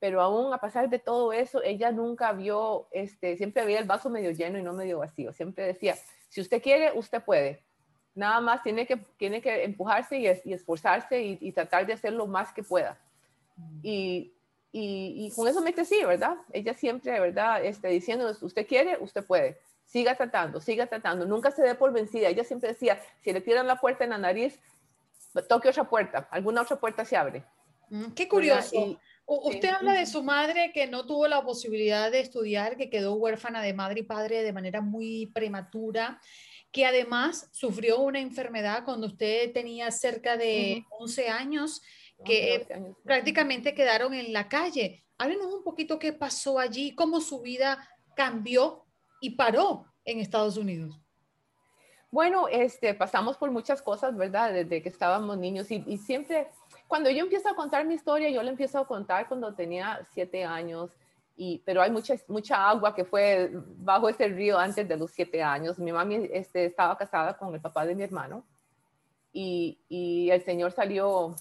Pero 0.00 0.20
aún 0.20 0.52
a 0.52 0.58
pesar 0.58 0.90
de 0.90 0.98
todo 0.98 1.32
eso, 1.32 1.62
ella 1.62 1.90
nunca 1.90 2.32
vio, 2.32 2.88
este, 2.90 3.36
siempre 3.36 3.64
veía 3.64 3.78
el 3.78 3.86
vaso 3.86 4.10
medio 4.10 4.32
lleno 4.32 4.58
y 4.58 4.62
no 4.62 4.74
medio 4.74 4.98
vacío. 4.98 5.32
Siempre 5.32 5.64
decía, 5.64 5.94
si 6.28 6.40
usted 6.40 6.62
quiere, 6.62 6.92
usted 6.94 7.22
puede. 7.22 7.62
Nada 8.14 8.40
más 8.40 8.62
tiene 8.62 8.86
que, 8.86 8.96
tiene 9.16 9.40
que 9.40 9.64
empujarse 9.64 10.18
y, 10.18 10.26
esforzarse 10.26 11.20
y, 11.22 11.52
tratar 11.52 11.86
de 11.86 11.94
hacer 11.94 12.12
lo 12.12 12.26
más 12.26 12.52
que 12.52 12.62
pueda. 12.62 12.98
Mm. 13.56 13.80
Y, 14.76 15.26
y, 15.26 15.30
con 15.30 15.46
eso 15.46 15.60
me 15.60 15.72
crecí, 15.72 16.02
¿verdad? 16.04 16.36
Ella 16.52 16.74
siempre, 16.74 17.20
¿verdad? 17.20 17.64
Este, 17.64 17.86
diciendo, 17.86 18.28
usted 18.40 18.66
quiere, 18.66 18.98
usted 18.98 19.24
puede. 19.24 19.60
Siga 19.84 20.16
tratando, 20.16 20.60
siga 20.60 20.88
tratando. 20.88 21.26
Nunca 21.26 21.52
se 21.52 21.62
dé 21.62 21.76
por 21.76 21.92
vencida. 21.92 22.26
Ella 22.26 22.42
siempre 22.42 22.70
decía, 22.70 23.00
si 23.20 23.32
le 23.32 23.40
tiran 23.40 23.68
la 23.68 23.76
puerta 23.76 24.02
en 24.02 24.10
la 24.10 24.18
nariz, 24.18 24.58
toque 25.48 25.68
otra 25.68 25.84
puerta. 25.84 26.26
Alguna 26.32 26.62
otra 26.62 26.74
puerta 26.74 27.04
se 27.04 27.16
abre. 27.16 27.44
Mm, 27.88 28.14
qué 28.16 28.28
curioso. 28.28 28.98
Usted 29.26 29.68
habla 29.68 29.92
de 29.92 30.06
su 30.06 30.24
madre 30.24 30.72
que 30.74 30.88
no 30.88 31.06
tuvo 31.06 31.28
la 31.28 31.44
posibilidad 31.44 32.10
de 32.10 32.18
estudiar, 32.18 32.76
que 32.76 32.90
quedó 32.90 33.14
huérfana 33.14 33.62
de 33.62 33.74
madre 33.74 34.00
y 34.00 34.02
padre 34.02 34.42
de 34.42 34.52
manera 34.52 34.80
muy 34.80 35.26
prematura, 35.26 36.20
que 36.72 36.84
además 36.84 37.48
sufrió 37.52 38.00
una 38.00 38.18
enfermedad 38.18 38.84
cuando 38.84 39.06
usted 39.06 39.52
tenía 39.52 39.92
cerca 39.92 40.36
de 40.36 40.84
11 40.98 41.28
años, 41.28 41.80
que 42.24 42.94
prácticamente 43.04 43.74
quedaron 43.74 44.14
en 44.14 44.32
la 44.32 44.48
calle. 44.48 45.04
Háblenos 45.18 45.52
un 45.52 45.64
poquito 45.64 45.98
qué 45.98 46.12
pasó 46.12 46.58
allí, 46.58 46.94
cómo 46.94 47.20
su 47.20 47.40
vida 47.40 47.88
cambió 48.14 48.84
y 49.20 49.30
paró 49.30 49.86
en 50.04 50.20
Estados 50.20 50.56
Unidos. 50.56 51.00
Bueno, 52.10 52.46
este, 52.48 52.94
pasamos 52.94 53.36
por 53.36 53.50
muchas 53.50 53.82
cosas, 53.82 54.16
¿verdad? 54.16 54.52
Desde 54.52 54.82
que 54.82 54.88
estábamos 54.88 55.36
niños 55.36 55.70
y, 55.70 55.82
y 55.86 55.98
siempre 55.98 56.48
cuando 56.86 57.10
yo 57.10 57.24
empiezo 57.24 57.48
a 57.48 57.56
contar 57.56 57.84
mi 57.86 57.94
historia, 57.94 58.30
yo 58.30 58.42
la 58.42 58.50
empiezo 58.50 58.78
a 58.78 58.86
contar 58.86 59.26
cuando 59.26 59.54
tenía 59.54 60.00
siete 60.12 60.44
años, 60.44 60.92
y, 61.36 61.60
pero 61.64 61.82
hay 61.82 61.90
mucha, 61.90 62.14
mucha 62.28 62.68
agua 62.68 62.94
que 62.94 63.04
fue 63.04 63.50
bajo 63.78 64.08
ese 64.08 64.28
río 64.28 64.58
antes 64.58 64.86
de 64.86 64.96
los 64.96 65.10
siete 65.10 65.42
años. 65.42 65.78
Mi 65.78 65.90
mami 65.90 66.28
este, 66.32 66.66
estaba 66.66 66.96
casada 66.96 67.36
con 67.36 67.52
el 67.52 67.60
papá 67.60 67.84
de 67.84 67.96
mi 67.96 68.04
hermano 68.04 68.44
y, 69.32 69.80
y 69.88 70.30
el 70.30 70.44
señor 70.44 70.70
salió 70.70 71.34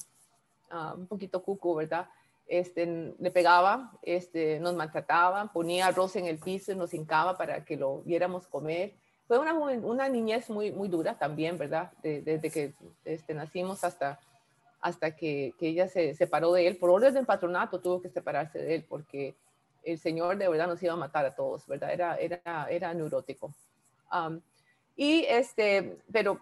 ah, 0.73 0.95
un 0.97 1.07
poquito 1.07 1.43
cuco, 1.43 1.75
¿verdad? 1.75 2.09
Este, 2.47 3.15
le 3.17 3.31
pegaba, 3.31 3.93
este, 4.01 4.59
nos 4.59 4.75
maltrataba, 4.75 5.51
ponía 5.53 5.87
arroz 5.87 6.15
en 6.17 6.25
el 6.25 6.39
piso 6.39 6.71
y 6.71 6.75
nos 6.75 6.93
hincaba 6.93 7.37
para 7.37 7.63
que 7.63 7.77
lo 7.77 8.01
viéramos 8.01 8.47
comer. 8.47 8.95
Fue 9.27 9.39
una, 9.39 9.53
una 9.53 10.09
niñez 10.09 10.49
muy, 10.49 10.71
muy 10.71 10.89
dura 10.89 11.17
también, 11.17 11.57
¿verdad? 11.57 11.91
desde 12.03 12.49
que 12.49 12.73
este, 13.05 13.33
nacimos 13.33 13.83
hasta 13.83 14.19
hasta 14.81 15.15
que, 15.15 15.53
que, 15.57 15.69
ella 15.69 15.87
se 15.87 16.13
separó 16.13 16.51
de 16.51 16.67
él. 16.67 16.75
Por 16.75 16.89
orden 16.89 17.13
del 17.13 17.25
patronato 17.25 17.79
tuvo 17.79 18.01
que 18.01 18.09
separarse 18.09 18.59
de 18.59 18.75
él 18.75 18.85
porque 18.87 19.33
el 19.83 19.99
Señor 19.99 20.37
de 20.37 20.47
verdad 20.47 20.67
nos 20.67 20.81
iba 20.81 20.93
a 20.93 20.97
matar 20.97 21.25
a 21.25 21.35
todos, 21.35 21.65
¿verdad? 21.67 21.91
Era, 21.91 22.15
era, 22.17 22.67
era 22.69 22.93
neurótico. 22.93 23.53
y 24.95 25.25
este, 25.27 25.97
pero, 26.11 26.39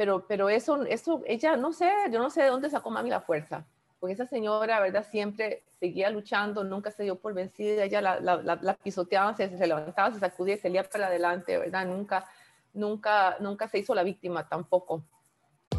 pero, 0.00 0.24
pero 0.26 0.48
eso, 0.48 0.82
eso, 0.86 1.22
ella, 1.26 1.58
no 1.58 1.74
sé, 1.74 1.92
yo 2.10 2.20
no 2.20 2.30
sé 2.30 2.40
de 2.40 2.48
dónde 2.48 2.70
sacó 2.70 2.88
mami 2.88 3.10
la 3.10 3.20
fuerza, 3.20 3.66
porque 3.98 4.14
esa 4.14 4.24
señora, 4.24 4.80
¿verdad? 4.80 5.04
Siempre 5.10 5.62
seguía 5.78 6.08
luchando, 6.08 6.64
nunca 6.64 6.90
se 6.90 7.02
dio 7.02 7.16
por 7.16 7.34
vencida, 7.34 7.84
ella 7.84 8.00
la, 8.00 8.18
la, 8.18 8.74
pisoteaba, 8.82 9.36
se, 9.36 9.46
levantaba, 9.66 10.10
se 10.10 10.18
sacudía, 10.18 10.56
se 10.56 10.62
salía 10.62 10.84
para 10.84 11.08
adelante, 11.08 11.58
¿verdad? 11.58 11.84
Nunca, 11.84 12.26
nunca, 12.72 13.36
nunca 13.40 13.68
se 13.68 13.80
hizo 13.80 13.94
la 13.94 14.02
víctima 14.02 14.48
tampoco. 14.48 15.02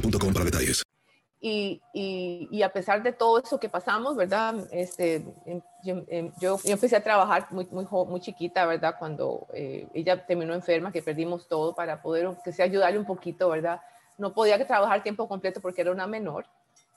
para 0.00 0.44
detalles. 0.44 0.82
Y, 1.46 1.82
y, 1.92 2.62
a 2.62 2.70
pesar 2.70 3.02
de 3.02 3.12
todo 3.12 3.42
eso 3.42 3.60
que 3.60 3.68
pasamos, 3.68 4.16
¿verdad? 4.16 4.54
Este, 4.72 5.16
em, 5.44 5.60
em, 5.84 6.32
yo, 6.40 6.58
yo, 6.64 6.72
empecé 6.72 6.96
a 6.96 7.04
trabajar 7.04 7.48
muy, 7.50 7.66
muy, 7.70 7.86
muy 7.90 8.20
chiquita, 8.20 8.64
¿verdad? 8.64 8.94
Cuando 8.98 9.46
eh, 9.52 9.86
ella 9.92 10.24
terminó 10.24 10.54
enferma, 10.54 10.90
que 10.90 11.02
perdimos 11.02 11.46
todo 11.46 11.74
para 11.74 12.00
poder, 12.00 12.30
que 12.42 12.50
sea 12.50 12.64
ayudarle 12.64 12.98
un 12.98 13.04
poquito, 13.04 13.50
¿verdad? 13.50 13.82
No 14.16 14.32
podía 14.32 14.66
trabajar 14.66 15.02
tiempo 15.02 15.28
completo 15.28 15.60
porque 15.60 15.82
era 15.82 15.90
una 15.90 16.06
menor, 16.06 16.46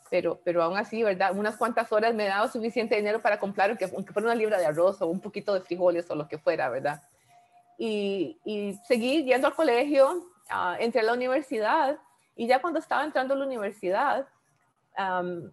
pero, 0.09 0.39
pero 0.45 0.63
aún 0.63 0.77
así, 0.77 1.03
¿verdad? 1.03 1.37
Unas 1.37 1.57
cuantas 1.57 1.91
horas 1.91 2.15
me 2.15 2.23
daba 2.23 2.47
suficiente 2.49 2.95
dinero 2.95 3.21
para 3.21 3.37
comprar, 3.39 3.71
aunque 3.71 4.13
fuera 4.13 4.27
una 4.27 4.35
libra 4.35 4.59
de 4.59 4.65
arroz 4.65 5.01
o 5.01 5.07
un 5.07 5.19
poquito 5.19 5.55
de 5.55 5.59
frijoles 5.59 6.09
o 6.09 6.15
lo 6.15 6.29
que 6.29 6.37
fuera, 6.37 6.69
¿verdad? 6.69 7.01
Y, 7.77 8.39
y 8.45 8.79
seguí 8.87 9.25
yendo 9.25 9.47
al 9.47 9.55
colegio, 9.55 10.29
uh, 10.49 10.79
entré 10.79 11.01
a 11.01 11.03
la 11.03 11.11
universidad 11.11 11.99
y 12.37 12.47
ya 12.47 12.61
cuando 12.61 12.79
estaba 12.79 13.03
entrando 13.03 13.33
a 13.33 13.37
la 13.37 13.45
universidad, 13.45 14.27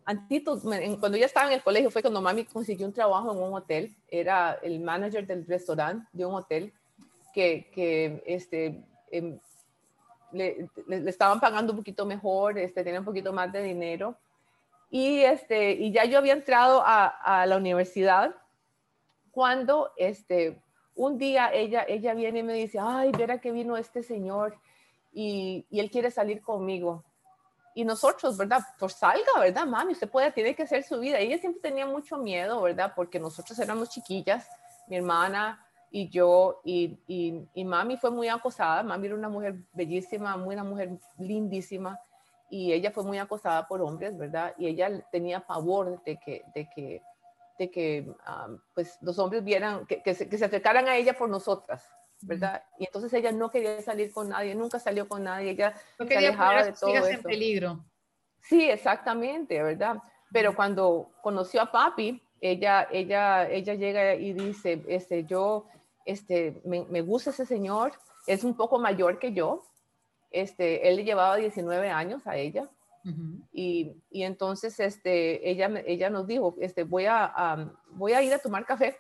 antito, 0.05 0.61
cuando 1.00 1.17
ya 1.19 1.26
estaba 1.26 1.49
en 1.49 1.55
el 1.55 1.62
colegio, 1.62 1.91
fue 1.91 2.03
cuando 2.03 2.21
mami 2.21 2.45
consiguió 2.45 2.87
un 2.87 2.93
trabajo 2.93 3.33
en 3.33 3.43
un 3.43 3.55
hotel. 3.55 3.95
Era 4.09 4.59
el 4.62 4.81
manager 4.81 5.26
del 5.26 5.47
restaurante 5.47 6.07
de 6.12 6.25
un 6.25 6.35
hotel 6.35 6.73
que, 7.33 7.71
que 7.75 8.23
este, 8.26 8.83
em, 9.11 9.38
le, 10.33 10.69
le, 10.87 11.11
estaban 11.11 11.41
pagando 11.41 11.73
un 11.73 11.79
poquito 11.79 12.07
mejor, 12.07 12.59
este, 12.59 12.85
tenía 12.85 13.00
un 13.00 13.07
poquito 13.07 13.33
más 13.33 13.53
de 13.53 13.62
dinero. 13.62 14.17
Y, 14.91 15.21
este, 15.21 15.73
y 15.73 15.91
ya 15.91 16.05
yo 16.05 16.19
había 16.19 16.33
entrado 16.35 16.83
a, 16.85 17.07
a 17.07 17.47
la 17.47 17.57
universidad 17.57 18.35
cuando 19.31 19.91
este, 19.97 20.62
un 20.95 21.19
día 21.19 21.53
ella, 21.53 21.85
ella 21.88 22.14
viene 22.14 22.38
y 22.38 22.43
me 22.45 22.55
dice, 22.55 22.79
ay, 22.81 23.11
verá 23.11 23.41
que 23.41 23.53
vino 23.53 23.76
este 23.76 24.03
señor 24.03 24.57
y, 25.14 25.66
él 25.71 25.90
quiere 25.90 26.11
salir 26.11 26.42
conmigo. 26.42 27.04
Y 27.75 27.85
nosotros, 27.85 28.37
¿verdad? 28.37 28.61
Pues 28.78 28.94
salga, 28.94 29.40
¿verdad, 29.40 29.66
mami? 29.66 29.92
Usted 29.92 30.09
puede, 30.09 30.30
tiene 30.33 30.54
que 30.54 30.62
hacer 30.64 30.83
su 30.83 30.99
vida. 31.00 31.18
Ella 31.18 31.38
siempre 31.38 31.61
tenía 31.62 31.87
mucho 31.87 32.18
miedo, 32.18 32.61
¿verdad? 32.62 32.92
Porque 32.94 33.18
nosotros 33.18 33.59
éramos 33.59 33.90
chiquillas, 33.90 34.49
mi 34.88 34.97
hermana 34.97 35.64
y 35.90 36.09
yo, 36.09 36.61
y, 36.64 36.99
y, 37.06 37.64
mami 37.64 37.97
fue 37.97 38.11
muy 38.11 38.28
acosada. 38.28 38.83
Mami 38.83 39.06
era 39.06 39.16
una 39.16 39.28
mujer 39.28 39.56
bellísima, 39.73 40.37
muy 40.37 40.54
una 40.54 40.64
mujer 40.64 40.90
lindísima, 41.18 42.00
y 42.50 42.73
ella 42.73 42.90
fue 42.90 43.04
muy 43.04 43.18
acosada 43.18 43.66
por 43.66 43.80
hombres, 43.80 44.16
¿verdad? 44.18 44.54
Y 44.59 44.66
ella 44.66 45.00
tenía 45.11 45.47
pavor 45.47 46.02
de 46.02 46.16
que, 46.18 46.44
de 46.54 46.68
que, 46.68 47.02
de 47.59 47.71
que 47.71 48.12
pues 48.75 48.99
los 49.02 49.18
hombres 49.21 49.44
vieran, 49.44 49.87
que, 49.87 50.02
que, 50.02 50.14
se, 50.14 50.28
que 50.28 50.37
se 50.37 50.44
acercaran 50.44 50.88
a 50.88 50.97
ella 50.97 51.14
por 51.14 51.28
nosotras, 51.28 51.88
¿verdad? 52.25 52.64
Y 52.78 52.87
entonces 52.87 53.12
ella 53.12 53.33
no 53.33 53.50
quería 53.50 53.81
salir 53.83 54.12
con 54.12 54.28
nadie, 54.28 54.54
nunca 54.54 54.78
salió 54.78 55.09
con 55.09 55.25
nadie, 55.25 55.50
ella 55.50 55.75
no 55.99 56.07
se 56.07 56.16
alejaba 56.16 56.64
de 56.64 56.73
todo 56.73 56.90
eso. 56.90 57.09
en 57.09 57.23
peligro. 57.23 57.85
Sí, 58.40 58.69
exactamente, 58.69 59.62
¿verdad? 59.62 59.97
Pero 60.33 60.54
cuando 60.54 61.12
conoció 61.23 61.62
a 61.62 61.71
papi, 61.71 62.23
ella, 62.40 62.88
ella, 62.90 63.49
ella 63.49 63.75
llega 63.75 64.14
y 64.14 64.33
dice, 64.33 64.85
este, 64.88 65.25
yo, 65.25 65.66
este, 66.04 66.61
me, 66.64 66.85
me 66.90 67.00
gusta 67.00 67.31
ese 67.31 67.47
señor, 67.47 67.93
es 68.26 68.45
un 68.45 68.57
poco 68.57 68.78
mayor 68.78 69.19
que 69.19 69.33
yo, 69.33 69.64
este, 70.31 70.88
él 70.88 70.97
le 70.97 71.04
llevaba 71.04 71.37
19 71.37 71.90
años 71.90 72.26
a 72.26 72.37
ella, 72.37 72.69
y, 73.52 74.02
y, 74.11 74.23
entonces 74.23 74.81
este, 74.81 75.50
ella, 75.50 75.71
ella 75.87 76.09
nos 76.09 76.26
dijo, 76.26 76.54
este, 76.59 76.85
voy, 76.85 77.04
a, 77.04 77.71
voy 77.90 78.14
a 78.14 78.23
ir 78.23 78.33
a 78.33 78.38
tomar 78.38 78.64
café 78.64 78.97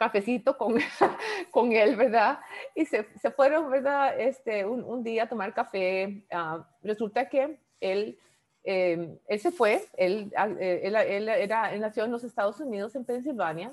cafecito 0.00 0.56
con, 0.56 0.76
con 1.50 1.72
él, 1.72 1.94
¿verdad? 1.94 2.40
Y 2.74 2.86
se, 2.86 3.06
se 3.20 3.30
fueron, 3.30 3.70
¿verdad? 3.70 4.18
Este, 4.18 4.64
un, 4.64 4.82
un, 4.82 5.04
día 5.04 5.24
a 5.24 5.28
tomar 5.28 5.52
café. 5.52 6.24
Ah, 6.32 6.66
resulta 6.82 7.28
que 7.28 7.58
él, 7.80 8.18
em, 8.64 9.18
él 9.28 9.40
se 9.40 9.52
fue, 9.52 9.84
él, 9.98 10.32
eh, 10.58 10.80
él, 10.84 10.96
él, 10.96 11.28
era, 11.28 11.74
él 11.74 11.80
nació 11.82 12.04
en 12.04 12.12
los 12.12 12.24
Estados 12.24 12.58
Unidos, 12.60 12.96
en 12.96 13.04
Pensilvania, 13.04 13.72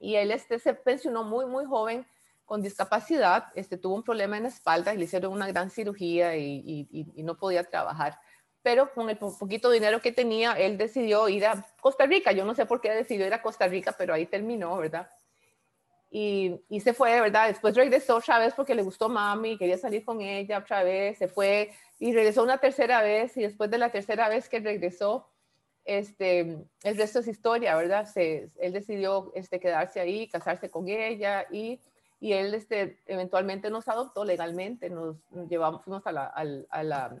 y 0.00 0.16
él 0.16 0.32
este, 0.32 0.58
se 0.58 0.74
pensionó 0.74 1.22
muy, 1.22 1.46
muy 1.46 1.64
joven 1.66 2.04
con 2.44 2.60
discapacidad, 2.60 3.44
este, 3.54 3.78
tuvo 3.78 3.94
un 3.94 4.02
problema 4.02 4.36
en 4.36 4.42
la 4.42 4.48
espalda 4.48 4.92
y 4.92 4.98
le 4.98 5.04
hicieron 5.04 5.32
una 5.32 5.46
gran 5.46 5.70
cirugía 5.70 6.36
y, 6.36 6.88
y, 6.90 7.22
no 7.22 7.36
podía 7.36 7.62
trabajar. 7.62 8.18
Pero 8.60 8.92
con 8.92 9.08
el 9.08 9.18
poquito 9.18 9.70
dinero 9.70 10.00
que 10.00 10.10
tenía, 10.10 10.54
él 10.54 10.76
decidió 10.76 11.28
ir 11.28 11.46
a 11.46 11.64
Costa 11.80 12.06
Rica. 12.06 12.32
Yo 12.32 12.44
no 12.44 12.54
sé 12.54 12.66
por 12.66 12.80
qué 12.80 12.90
decidió 12.90 13.26
ir 13.26 13.34
a 13.34 13.40
Costa 13.40 13.68
Rica, 13.68 13.94
pero 13.96 14.12
ahí 14.12 14.26
terminó, 14.26 14.76
¿verdad? 14.76 15.08
Y, 16.16 16.60
y, 16.68 16.78
se 16.78 16.92
fue, 16.94 17.20
¿verdad? 17.20 17.48
Después 17.48 17.74
regresó 17.74 18.18
otra 18.18 18.38
vez 18.38 18.54
porque 18.54 18.76
le 18.76 18.84
gustó 18.84 19.08
mami, 19.08 19.58
quería 19.58 19.76
salir 19.76 20.04
con 20.04 20.20
ella 20.20 20.58
otra 20.58 20.84
vez, 20.84 21.18
se 21.18 21.26
fue 21.26 21.72
y 21.98 22.12
regresó 22.14 22.44
una 22.44 22.58
tercera 22.58 23.02
vez 23.02 23.36
y 23.36 23.42
después 23.42 23.68
de 23.68 23.78
la 23.78 23.90
tercera 23.90 24.28
vez 24.28 24.48
que 24.48 24.60
regresó, 24.60 25.28
este, 25.84 26.56
el 26.84 26.96
resto 26.96 27.18
es 27.18 27.26
historia, 27.26 27.74
¿verdad? 27.74 28.06
Se, 28.06 28.48
él 28.60 28.72
decidió 28.72 29.32
este, 29.34 29.58
quedarse 29.58 29.98
ahí, 29.98 30.28
casarse 30.28 30.70
con 30.70 30.86
ella 30.86 31.48
y, 31.50 31.80
y 32.20 32.32
él 32.32 32.54
este, 32.54 33.00
eventualmente 33.06 33.68
nos 33.68 33.88
adoptó 33.88 34.24
legalmente, 34.24 34.90
nos, 34.90 35.16
llevamos, 35.48 35.82
fuimos 35.82 36.06
a 36.06 36.12
la, 36.12 36.26
al, 36.26 36.68
a 36.70 36.84
la, 36.84 37.20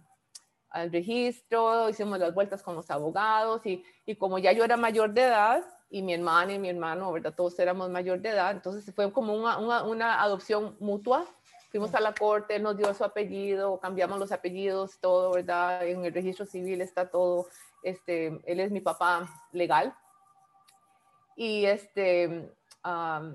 al 0.70 0.92
registro, 0.92 1.88
hicimos 1.88 2.20
las 2.20 2.32
vueltas 2.32 2.62
con 2.62 2.76
los 2.76 2.88
abogados 2.92 3.66
y, 3.66 3.82
y, 4.06 4.14
como 4.14 4.38
ya 4.38 4.52
yo 4.52 4.62
era 4.62 4.76
mayor 4.76 5.12
de 5.14 5.22
edad 5.22 5.64
y 5.90 6.02
mi 6.02 6.14
hermana 6.14 6.52
y 6.54 6.58
mi 6.58 6.68
hermano, 6.68 7.12
¿verdad? 7.12 7.34
Todos 7.34 7.58
éramos 7.58 7.90
mayor 7.90 8.20
de 8.20 8.30
edad, 8.30 8.52
entonces 8.52 8.92
fue 8.94 9.12
como 9.12 9.34
una, 9.34 9.58
una, 9.58 9.82
una 9.84 10.22
adopción 10.22 10.76
mutua. 10.80 11.26
Fuimos 11.70 11.92
a 11.94 12.00
la 12.00 12.14
corte, 12.14 12.56
él 12.56 12.62
nos 12.62 12.76
dio 12.76 12.94
su 12.94 13.02
apellido, 13.02 13.80
cambiamos 13.80 14.18
los 14.18 14.30
apellidos, 14.30 14.98
todo, 15.00 15.32
¿verdad? 15.32 15.84
En 15.86 16.04
el 16.04 16.14
registro 16.14 16.46
civil 16.46 16.80
está 16.80 17.10
todo 17.10 17.48
este, 17.84 18.40
él 18.46 18.60
es 18.60 18.70
mi 18.70 18.80
papá 18.80 19.28
legal. 19.52 19.94
Y 21.36 21.66
este, 21.66 22.50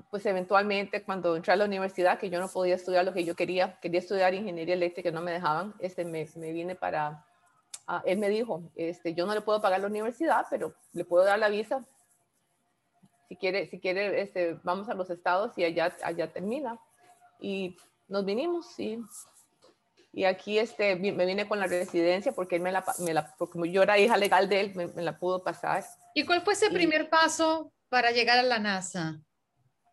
pues 0.10 0.26
eventualmente 0.26 1.04
cuando 1.04 1.36
entré 1.36 1.54
a 1.54 1.56
la 1.56 1.66
universidad, 1.66 2.18
que 2.18 2.30
yo 2.30 2.40
no 2.40 2.50
podía 2.50 2.76
estudiar 2.76 3.06
lo 3.06 3.14
que 3.14 3.24
yo 3.24 3.36
quería, 3.36 3.80
quería 3.80 4.00
estudiar 4.00 4.34
ingeniería 4.34 4.74
eléctrica, 4.74 5.12
no 5.12 5.22
me 5.22 5.32
dejaban, 5.32 5.74
este, 5.80 6.04
me, 6.06 6.28
me 6.36 6.52
vine 6.52 6.76
para, 6.76 7.26
él 8.06 8.18
me 8.20 8.30
dijo, 8.30 8.64
este, 8.76 9.14
yo 9.14 9.26
no 9.26 9.34
le 9.34 9.42
puedo 9.42 9.62
pagar 9.62 9.80
la 9.80 9.88
universidad, 9.88 10.46
pero 10.50 10.74
le 10.94 11.06
puedo 11.06 11.24
dar 11.24 11.40
la 11.40 11.50
visa. 11.50 11.86
Si 13.30 13.38
quiere, 13.38 13.68
si 13.68 13.80
quiere 13.80 14.22
este, 14.22 14.60
vamos 14.64 14.90
a 14.90 14.94
los 14.94 15.10
estados 15.10 15.58
y 15.58 15.64
allá, 15.64 15.96
allá 16.04 16.34
termina. 16.34 16.78
Y 17.40 17.78
nos 18.08 18.26
vinimos 18.26 18.78
y 18.80 19.00
y 20.12 20.26
aquí 20.26 20.58
este, 20.58 20.96
me 20.96 21.26
vine 21.26 21.48
con 21.48 21.60
la 21.60 21.68
residencia 21.68 22.32
porque 22.32 22.56
él 22.56 22.62
me 22.62 22.72
la, 22.72 22.84
me 23.00 23.14
la 23.14 23.36
porque 23.38 23.72
yo 23.72 23.84
era 23.84 23.98
hija 23.98 24.18
legal 24.18 24.50
de 24.50 24.62
él, 24.62 24.76
me, 24.76 25.02
la 25.02 25.18
pudo 25.18 25.44
pasar. 25.44 25.86
¿Y 26.16 26.26
cuál 26.26 26.42
fue 26.42 26.54
ese 26.54 26.72
primer 26.72 27.10
paso 27.10 27.72
para 27.90 28.12
llegar 28.12 28.40
a 28.40 28.44
la 28.44 28.60
NASA? 28.60 29.20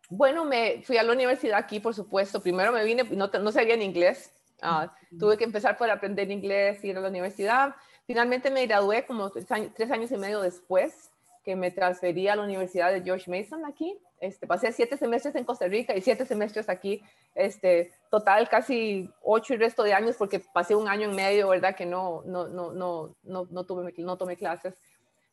Bueno, 0.09 0.43
me 0.45 0.81
fui 0.83 0.97
a 0.97 1.03
la 1.03 1.13
universidad 1.13 1.59
aquí, 1.59 1.79
por 1.79 1.93
supuesto. 1.93 2.41
Primero 2.41 2.71
me 2.71 2.83
vine, 2.83 3.03
no, 3.03 3.27
no 3.27 3.51
sabía 3.51 3.75
en 3.75 3.83
inglés. 3.83 4.33
Ah, 4.61 4.91
tuve 5.19 5.37
que 5.37 5.43
empezar 5.43 5.77
por 5.77 5.89
aprender 5.89 6.31
inglés, 6.31 6.83
ir 6.83 6.97
a 6.97 7.01
la 7.01 7.09
universidad. 7.09 7.75
Finalmente 8.07 8.49
me 8.49 8.65
gradué 8.65 9.05
como 9.05 9.29
tres 9.29 9.51
años, 9.51 9.71
tres 9.75 9.91
años 9.91 10.11
y 10.11 10.17
medio 10.17 10.41
después 10.41 11.11
que 11.47 11.55
me 11.55 11.71
transferí 11.71 12.27
a 12.27 12.35
la 12.35 12.43
Universidad 12.43 12.91
de 12.91 13.01
George 13.01 13.31
Mason 13.31 13.65
aquí. 13.65 13.97
Este, 14.19 14.45
pasé 14.45 14.73
siete 14.73 14.97
semestres 14.97 15.33
en 15.35 15.45
Costa 15.45 15.65
Rica 15.65 15.95
y 15.95 16.01
siete 16.01 16.25
semestres 16.25 16.67
aquí, 16.67 17.01
este, 17.35 17.93
total 18.11 18.49
casi 18.49 19.09
ocho 19.21 19.53
y 19.53 19.57
resto 19.57 19.83
de 19.83 19.93
años 19.93 20.17
porque 20.17 20.41
pasé 20.41 20.75
un 20.75 20.89
año 20.89 21.09
en 21.09 21.15
medio, 21.15 21.47
¿verdad? 21.47 21.73
Que 21.73 21.85
no, 21.85 22.21
no, 22.25 22.49
no, 22.49 22.73
no, 22.73 23.15
no, 23.23 23.47
no, 23.49 23.63
tuve, 23.63 23.93
no 23.99 24.17
tomé 24.17 24.35
clases, 24.35 24.73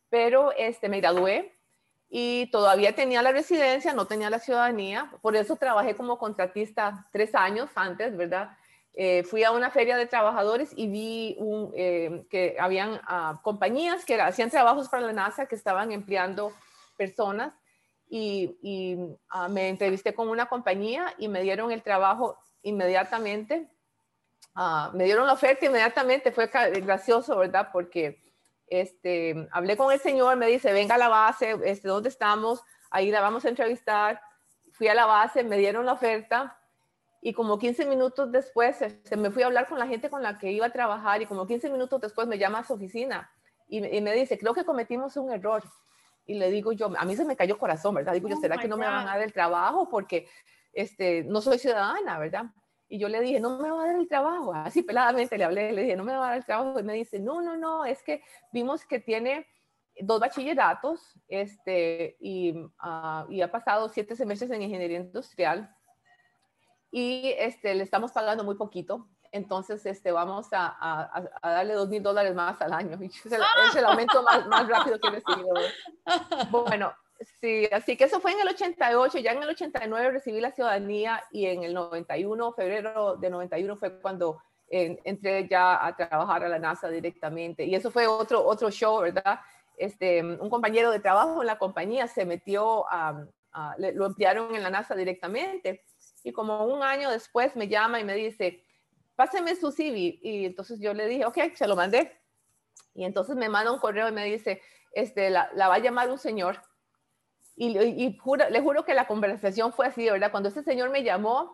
pero 0.09 0.53
este, 0.53 0.87
me 0.87 1.01
gradué 1.01 1.51
y 2.09 2.49
todavía 2.49 2.95
tenía 2.95 3.21
la 3.21 3.33
residencia, 3.33 3.91
no 3.91 4.07
tenía 4.07 4.29
la 4.29 4.39
ciudadanía, 4.39 5.11
por 5.21 5.35
eso 5.35 5.57
trabajé 5.57 5.97
como 5.97 6.17
contratista 6.17 7.09
tres 7.11 7.35
años 7.35 7.69
antes, 7.75 8.15
¿verdad? 8.15 8.55
Eh, 8.97 9.23
fui 9.23 9.43
a 9.43 9.51
una 9.51 9.71
feria 9.71 9.97
de 9.97 10.05
trabajadores 10.05 10.71
y 10.73 10.87
vi 10.87 11.35
un, 11.37 11.73
eh, 11.75 12.25
que 12.29 12.55
habían 12.57 13.01
ah, 13.03 13.41
compañías 13.43 14.05
que 14.05 14.19
hacían 14.21 14.49
trabajos 14.49 14.87
para 14.87 15.05
la 15.07 15.11
NASA 15.11 15.47
que 15.47 15.55
estaban 15.55 15.91
empleando 15.91 16.53
personas 16.95 17.53
y, 18.07 18.97
ah, 19.29 19.49
me 19.49 19.67
entrevisté 19.67 20.13
con 20.13 20.29
una 20.29 20.45
compañía 20.45 21.13
y 21.17 21.27
me 21.27 21.41
dieron 21.41 21.73
el 21.73 21.83
trabajo 21.83 22.37
inmediatamente. 22.61 23.69
Ah, 24.53 24.91
me 24.93 25.03
dieron 25.03 25.27
la 25.27 25.33
oferta 25.33 25.65
inmediatamente, 25.65 26.31
fue 26.31 26.47
gracioso, 26.47 27.37
¿verdad? 27.37 27.69
Porque 27.73 28.23
este, 28.67 29.49
hablé 29.51 29.75
con 29.75 29.91
el 29.91 29.99
señor, 29.99 30.37
me 30.37 30.47
dice, 30.47 30.71
venga 30.71 30.95
a 30.95 30.99
la 30.99 31.09
base, 31.09 31.59
este, 31.65 31.89
¿dónde 31.89 32.07
estamos? 32.07 32.63
Ahí 32.91 33.11
la 33.11 33.19
vamos 33.19 33.43
a 33.43 33.49
entrevistar. 33.49 34.21
Fui 34.71 34.87
a 34.87 34.95
la 34.95 35.05
base, 35.05 35.43
me 35.43 35.57
dieron 35.57 35.85
la 35.85 35.93
oferta 35.93 36.57
y 37.25 37.33
como 37.33 37.57
15 37.57 37.87
minutos 37.87 38.31
después 38.31 38.75
se, 38.75 39.17
me 39.17 39.31
fui 39.31 39.41
a 39.41 39.47
hablar 39.47 39.67
con 39.67 39.79
la 39.79 39.87
gente 39.87 40.11
con 40.11 40.21
la 40.21 40.37
que 40.37 40.51
iba 40.51 40.67
a 40.67 40.71
trabajar 40.71 41.23
y 41.23 41.25
como 41.25 41.47
15 41.47 41.71
minutos 41.71 41.99
después 41.99 42.27
me 42.27 42.37
llama 42.37 42.59
a 42.59 42.63
su 42.63 42.73
oficina 42.73 43.31
y, 43.67 43.83
y 43.83 43.99
me 43.99 44.13
dice, 44.13 44.37
creo 44.37 44.53
que 44.53 44.63
cometimos 44.63 45.17
un 45.17 45.31
error 45.31 45.63
y 46.27 46.35
le 46.35 46.51
digo 46.51 46.71
yo, 46.71 46.93
a 46.95 47.03
mí 47.03 47.15
se 47.15 47.25
me 47.25 47.35
cayó 47.35 47.57
corazón, 47.57 47.95
¿verdad? 47.95 48.13
Digo 48.13 48.29
yo, 48.29 48.35
oh 48.37 48.41
¿será 48.41 48.59
que 48.59 48.67
no 48.67 48.77
me 48.77 48.85
van 48.85 49.07
a 49.07 49.13
dar 49.13 49.23
el 49.23 49.33
trabajo? 49.33 49.89
Porque 49.89 50.27
este, 50.71 51.23
no 51.23 51.41
soy 51.41 51.57
ciudadana, 51.57 52.19
¿verdad? 52.19 52.45
Y 52.87 52.99
yo 52.99 53.09
le 53.09 53.19
dije, 53.21 53.39
no 53.39 53.57
me 53.57 53.71
va 53.71 53.81
a 53.81 53.87
dar 53.87 53.95
el 53.95 54.07
trabajo. 54.07 54.53
Así 54.53 54.83
peladamente 54.83 55.35
le 55.35 55.45
hablé, 55.45 55.71
le 55.71 55.81
dije, 55.81 55.95
no 55.95 56.03
me 56.03 56.13
va 56.13 56.25
a 56.25 56.29
dar 56.29 56.37
el 56.37 56.45
trabajo. 56.45 56.79
Y 56.79 56.83
me 56.83 56.93
dice, 56.93 57.19
no, 57.19 57.41
no, 57.41 57.57
no, 57.57 57.85
es 57.85 58.03
que 58.03 58.21
vimos 58.51 58.85
que 58.85 58.99
tiene 58.99 59.47
dos 59.99 60.19
bachilleratos 60.19 61.19
este, 61.27 62.17
y, 62.19 62.55
uh, 62.55 63.31
y 63.31 63.41
ha 63.41 63.49
pasado 63.49 63.89
siete 63.89 64.15
semestres 64.15 64.51
en 64.51 64.61
ingeniería 64.61 64.99
industrial 64.99 65.74
y 66.97 67.33
este, 67.37 67.75
le 67.75 67.83
estamos 67.83 68.13
pagando 68.13 68.45
muy 68.45 68.55
poquito 68.55 69.05
entonces 69.35 69.85
este, 69.85 70.13
vamos 70.13 70.47
a, 70.53 71.19
a, 71.41 71.51
darle 71.51 71.73
dos 71.73 71.89
mil 71.89 72.01
dólares 72.01 72.33
más 72.33 72.61
al 72.61 72.71
año. 72.71 72.97
Es 73.01 73.25
el, 73.25 73.41
es 73.67 73.75
el 73.75 73.85
aumento 73.85 74.23
más, 74.23 74.47
más, 74.47 74.65
rápido 74.65 74.97
que 74.97 75.09
he 75.09 75.11
recibido. 75.11 75.53
Bueno, 76.51 76.93
sí, 77.41 77.67
así 77.69 77.97
que 77.97 78.05
eso 78.05 78.21
fue 78.21 78.31
en 78.31 78.39
el 78.39 78.47
88, 78.47 79.17
ya 79.19 79.33
en 79.33 79.43
el 79.43 79.49
89 79.49 80.11
recibí 80.11 80.39
la 80.39 80.51
ciudadanía 80.51 81.21
y 81.31 81.47
en 81.47 81.63
el 81.63 81.73
91, 81.73 82.53
febrero 82.53 83.17
de 83.17 83.29
91 83.29 83.75
fue 83.75 83.99
cuando 83.99 84.41
entré 84.69 85.47
ya 85.49 85.85
a 85.85 85.95
trabajar 85.97 86.45
a 86.45 86.49
la 86.49 86.59
NASA 86.59 86.87
directamente. 86.87 87.65
Y 87.65 87.75
eso 87.75 87.91
fue 87.91 88.07
otro, 88.07 88.45
otro 88.45 88.71
show, 88.71 89.01
¿verdad? 89.01 89.41
Este, 89.75 90.23
un 90.23 90.49
compañero 90.49 90.91
de 90.91 91.01
trabajo 91.01 91.41
en 91.41 91.47
la 91.47 91.57
compañía 91.57 92.07
se 92.07 92.25
metió, 92.25 92.85
a, 92.89 93.25
lo 93.77 94.05
emplearon 94.05 94.55
en 94.55 94.63
la 94.63 94.69
NASA 94.69 94.95
directamente. 94.95 95.83
Y 96.25 96.33
como 96.33 96.65
un 96.65 96.81
año 96.81 97.11
después 97.11 97.55
me 97.55 97.67
llama 97.67 97.99
y 97.99 98.03
me 98.03 98.15
dice, 98.15 98.63
páseme 99.15 99.55
su 99.55 99.71
CV. 99.71 100.17
Y 100.23 100.45
entonces 100.45 100.79
yo 100.79 100.91
le 100.91 101.05
dije, 101.05 101.23
ok, 101.23 101.37
se 101.53 101.67
lo 101.67 101.75
mandé. 101.75 102.19
Y 102.95 103.05
entonces 103.05 103.35
me 103.35 103.47
manda 103.47 103.71
un 103.71 103.77
correo 103.77 104.09
y 104.09 104.11
me 104.11 104.25
dice, 104.25 104.59
este, 104.93 105.29
la, 105.29 105.51
va 105.55 105.75
a 105.75 105.79
llamar 105.79 106.09
un 106.09 106.17
señor. 106.17 106.59
Y, 107.55 107.69
le 107.69 108.59
juro 108.59 108.85
que 108.85 108.95
la 108.95 109.05
conversación 109.05 109.71
fue 109.71 109.85
así, 109.85 110.09
¿verdad? 110.09 110.31
Cuando 110.31 110.49
ese 110.49 110.63
señor 110.63 110.89
me 110.89 111.03
llamó, 111.03 111.53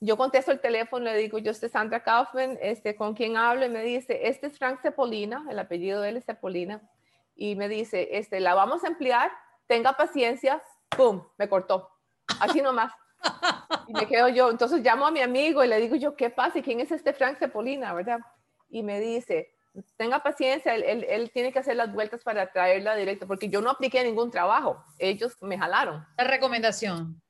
yo 0.00 0.16
contesto 0.16 0.50
el 0.50 0.58
teléfono, 0.58 1.04
le 1.04 1.16
digo, 1.16 1.38
yo 1.38 1.54
soy 1.54 1.68
Sandra 1.68 2.02
Kaufman, 2.02 2.58
este, 2.60 2.96
¿con 2.96 3.14
quién 3.14 3.36
hablo? 3.36 3.64
Y 3.64 3.68
me 3.68 3.84
dice, 3.84 4.26
este 4.26 4.48
es 4.48 4.58
Frank 4.58 4.80
Cepolina, 4.82 5.46
el 5.48 5.58
apellido 5.60 6.00
de 6.00 6.08
él 6.08 6.16
es 6.16 6.24
Cepolina. 6.24 6.82
Y 7.36 7.54
me 7.54 7.68
dice, 7.68 8.08
este, 8.10 8.40
la 8.40 8.54
vamos 8.54 8.82
a 8.82 8.88
emplear, 8.88 9.30
tenga 9.68 9.92
paciencia, 9.92 10.60
¡pum! 10.96 11.22
Me 11.38 11.48
cortó. 11.48 11.88
Así 12.40 12.60
nomás. 12.60 12.92
Y 13.86 13.92
me 13.92 14.06
quedo 14.06 14.28
yo, 14.28 14.50
entonces 14.50 14.82
llamo 14.82 15.06
a 15.06 15.10
mi 15.10 15.20
amigo 15.20 15.64
y 15.64 15.68
le 15.68 15.80
digo 15.80 15.96
yo, 15.96 16.14
¿qué 16.14 16.30
pasa? 16.30 16.58
¿Y 16.58 16.62
quién 16.62 16.80
es 16.80 16.92
este 16.92 17.12
Frank 17.12 17.38
Cepolina, 17.38 17.92
verdad? 17.92 18.20
Y 18.68 18.82
me 18.82 19.00
dice, 19.00 19.52
tenga 19.96 20.22
paciencia, 20.22 20.74
él, 20.74 21.04
él, 21.08 21.30
tiene 21.32 21.52
que 21.52 21.58
hacer 21.58 21.76
las 21.76 21.92
vueltas 21.92 22.22
para 22.22 22.52
traerla 22.52 22.94
directo, 22.94 23.26
porque 23.26 23.48
yo 23.48 23.60
no 23.60 23.70
apliqué 23.70 24.02
ningún 24.04 24.30
trabajo, 24.30 24.84
ellos 24.98 25.36
me 25.42 25.58
jalaron. 25.58 26.06
La 26.16 26.24
recomendación. 26.24 27.20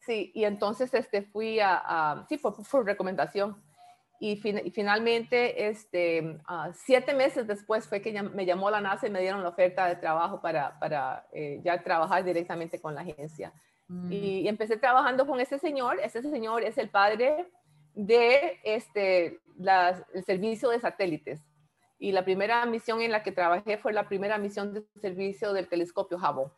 Sí, 0.00 0.32
y 0.34 0.44
entonces 0.44 0.92
este, 0.94 1.22
fui 1.22 1.60
a, 1.60 2.24
sí, 2.28 2.36
por, 2.36 2.56
por, 2.68 2.84
recomendación. 2.84 3.62
Y, 4.18 4.36
finalmente, 4.36 5.68
este, 5.68 6.38
siete 6.74 7.12
meses 7.12 7.44
después 7.44 7.88
fue 7.88 8.00
que 8.00 8.22
me 8.22 8.46
llamó 8.46 8.70
la 8.70 8.80
NASA 8.80 9.08
y 9.08 9.10
me 9.10 9.20
dieron 9.20 9.42
la 9.42 9.48
oferta 9.48 9.86
de 9.86 9.96
trabajo 9.96 10.40
para, 10.40 10.78
para 10.78 11.26
eh, 11.32 11.60
ya 11.64 11.82
trabajar 11.82 12.22
directamente 12.22 12.80
con 12.80 12.94
la 12.94 13.00
agencia. 13.00 13.52
Mm. 13.92 14.12
Y, 14.12 14.48
empecé 14.48 14.76
trabajando 14.76 15.26
con 15.26 15.40
ese 15.40 15.58
señor. 15.58 16.00
Ese 16.00 16.22
señor 16.22 16.64
es 16.64 16.78
el 16.78 16.88
padre 16.88 17.46
de 17.94 18.58
este, 18.64 19.40
el 20.14 20.24
servicio 20.24 20.70
de 20.70 20.80
satélites. 20.80 21.40
Y 21.98 22.12
la 22.12 22.24
primera 22.24 22.64
misión 22.66 23.00
en 23.00 23.12
la 23.12 23.22
que 23.22 23.32
trabajé 23.32 23.76
fue 23.78 23.92
la 23.92 24.08
primera 24.08 24.38
misión 24.38 24.72
de 24.72 24.84
servicio 25.00 25.52
del 25.52 25.68
telescopio 25.68 26.16
Hubble 26.16 26.50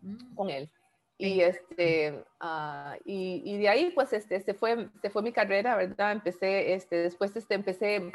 mm. 0.00 0.34
con 0.34 0.50
él. 0.50 0.70
Y, 1.18 1.42
este, 1.42 2.24
uh, 2.40 2.96
y, 3.04 3.42
y, 3.44 3.58
de 3.58 3.68
ahí, 3.68 3.90
pues, 3.90 4.14
este, 4.14 4.36
este 4.36 4.54
fue, 4.54 4.88
este 4.94 5.10
fue 5.10 5.22
mi 5.22 5.32
carrera, 5.32 5.76
¿verdad? 5.76 6.12
Empecé, 6.12 6.72
este, 6.72 6.96
después 6.96 7.36
este, 7.36 7.54
empecé 7.54 8.10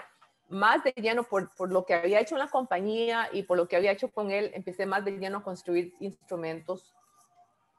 más 0.50 0.84
de 0.84 0.92
lleno 0.98 1.24
por, 1.24 1.54
por, 1.56 1.72
lo 1.72 1.86
que 1.86 1.94
había 1.94 2.20
hecho 2.20 2.34
en 2.34 2.40
la 2.40 2.48
compañía 2.48 3.30
y 3.32 3.44
por 3.44 3.58
lo 3.58 3.68
que 3.68 3.76
había 3.76 3.92
hecho 3.92 4.10
con 4.10 4.32
él, 4.32 4.50
empecé 4.56 4.88
más 4.88 5.06
de 5.06 5.20
lleno 5.20 5.38
a 5.38 5.44
construir 5.44 5.94
instrumentos 6.00 6.96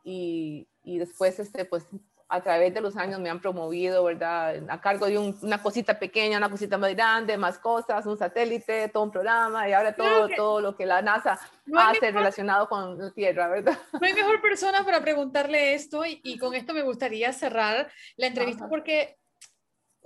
y, 0.07 0.69
y 0.87 0.99
después, 0.99 1.39
este, 1.41 1.65
pues, 1.65 1.85
a 2.29 2.41
través 2.41 2.73
de 2.73 2.81
los 2.81 2.97
años 2.97 3.21
me 3.21 3.29
han 3.29 3.41
promovido, 3.41 4.05
¿verdad? 4.05 4.57
A 4.69 4.81
cargo 4.81 5.07
de 5.07 5.19
una 5.19 5.63
cosita 5.63 5.99
pequeña, 5.99 6.39
una 6.39 6.51
cosita 6.51 6.79
más 6.79 6.95
grande, 6.95 7.37
más 7.37 7.59
cosas, 7.59 8.07
un 8.07 8.17
satélite, 8.17 8.89
todo 8.89 9.03
un 9.03 9.11
programa 9.11 9.69
y 9.69 9.73
ahora 9.73 9.95
todo, 9.95 10.29
todo 10.35 10.61
lo 10.61 10.77
que 10.77 10.87
la 10.87 11.03
NASA 11.03 11.39
hace 11.77 12.11
relacionado 12.11 12.69
con 12.69 12.99
la 12.99 13.11
Tierra, 13.13 13.49
¿verdad? 13.49 13.79
No 13.93 14.07
hay 14.07 14.15
mejor 14.15 14.41
persona 14.41 14.85
para 14.85 15.01
preguntarle 15.01 15.75
esto 15.75 16.03
y, 16.05 16.39
con 16.39 16.55
esto 16.55 16.73
me 16.73 16.83
gustaría 16.83 17.33
cerrar 17.33 17.91
la 18.17 18.27
entrevista 18.27 18.69
porque 18.69 19.17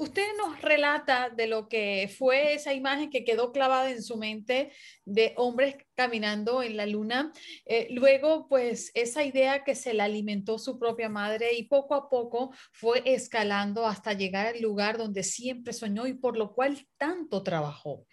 Usted 0.00 0.34
nos 0.38 0.62
relata 0.62 1.28
de 1.28 1.46
lo 1.46 1.68
que 1.68 2.10
fue 2.16 2.54
esa 2.54 2.72
imagen 2.72 3.10
que 3.10 3.22
quedó 3.22 3.52
clavada 3.52 3.90
en 3.90 4.02
su 4.02 4.16
mente 4.16 4.72
de 5.04 5.34
hombres 5.36 5.76
caminando 5.94 6.62
en 6.62 6.78
la 6.78 6.86
luna. 6.86 7.30
Eh, 7.66 7.88
luego, 7.90 8.48
pues 8.48 8.92
esa 8.94 9.24
idea 9.24 9.62
que 9.62 9.74
se 9.74 9.92
la 9.92 10.04
alimentó 10.04 10.58
su 10.58 10.78
propia 10.78 11.10
madre 11.10 11.52
y 11.52 11.64
poco 11.64 11.94
a 11.94 12.08
poco 12.08 12.50
fue 12.72 13.02
escalando 13.04 13.86
hasta 13.86 14.14
llegar 14.14 14.46
al 14.46 14.62
lugar 14.62 14.96
donde 14.96 15.22
siempre 15.22 15.74
soñó 15.74 16.06
y 16.06 16.14
por 16.14 16.38
lo 16.38 16.54
cual 16.54 16.88
tanto 16.96 17.42
trabajó. 17.42 18.06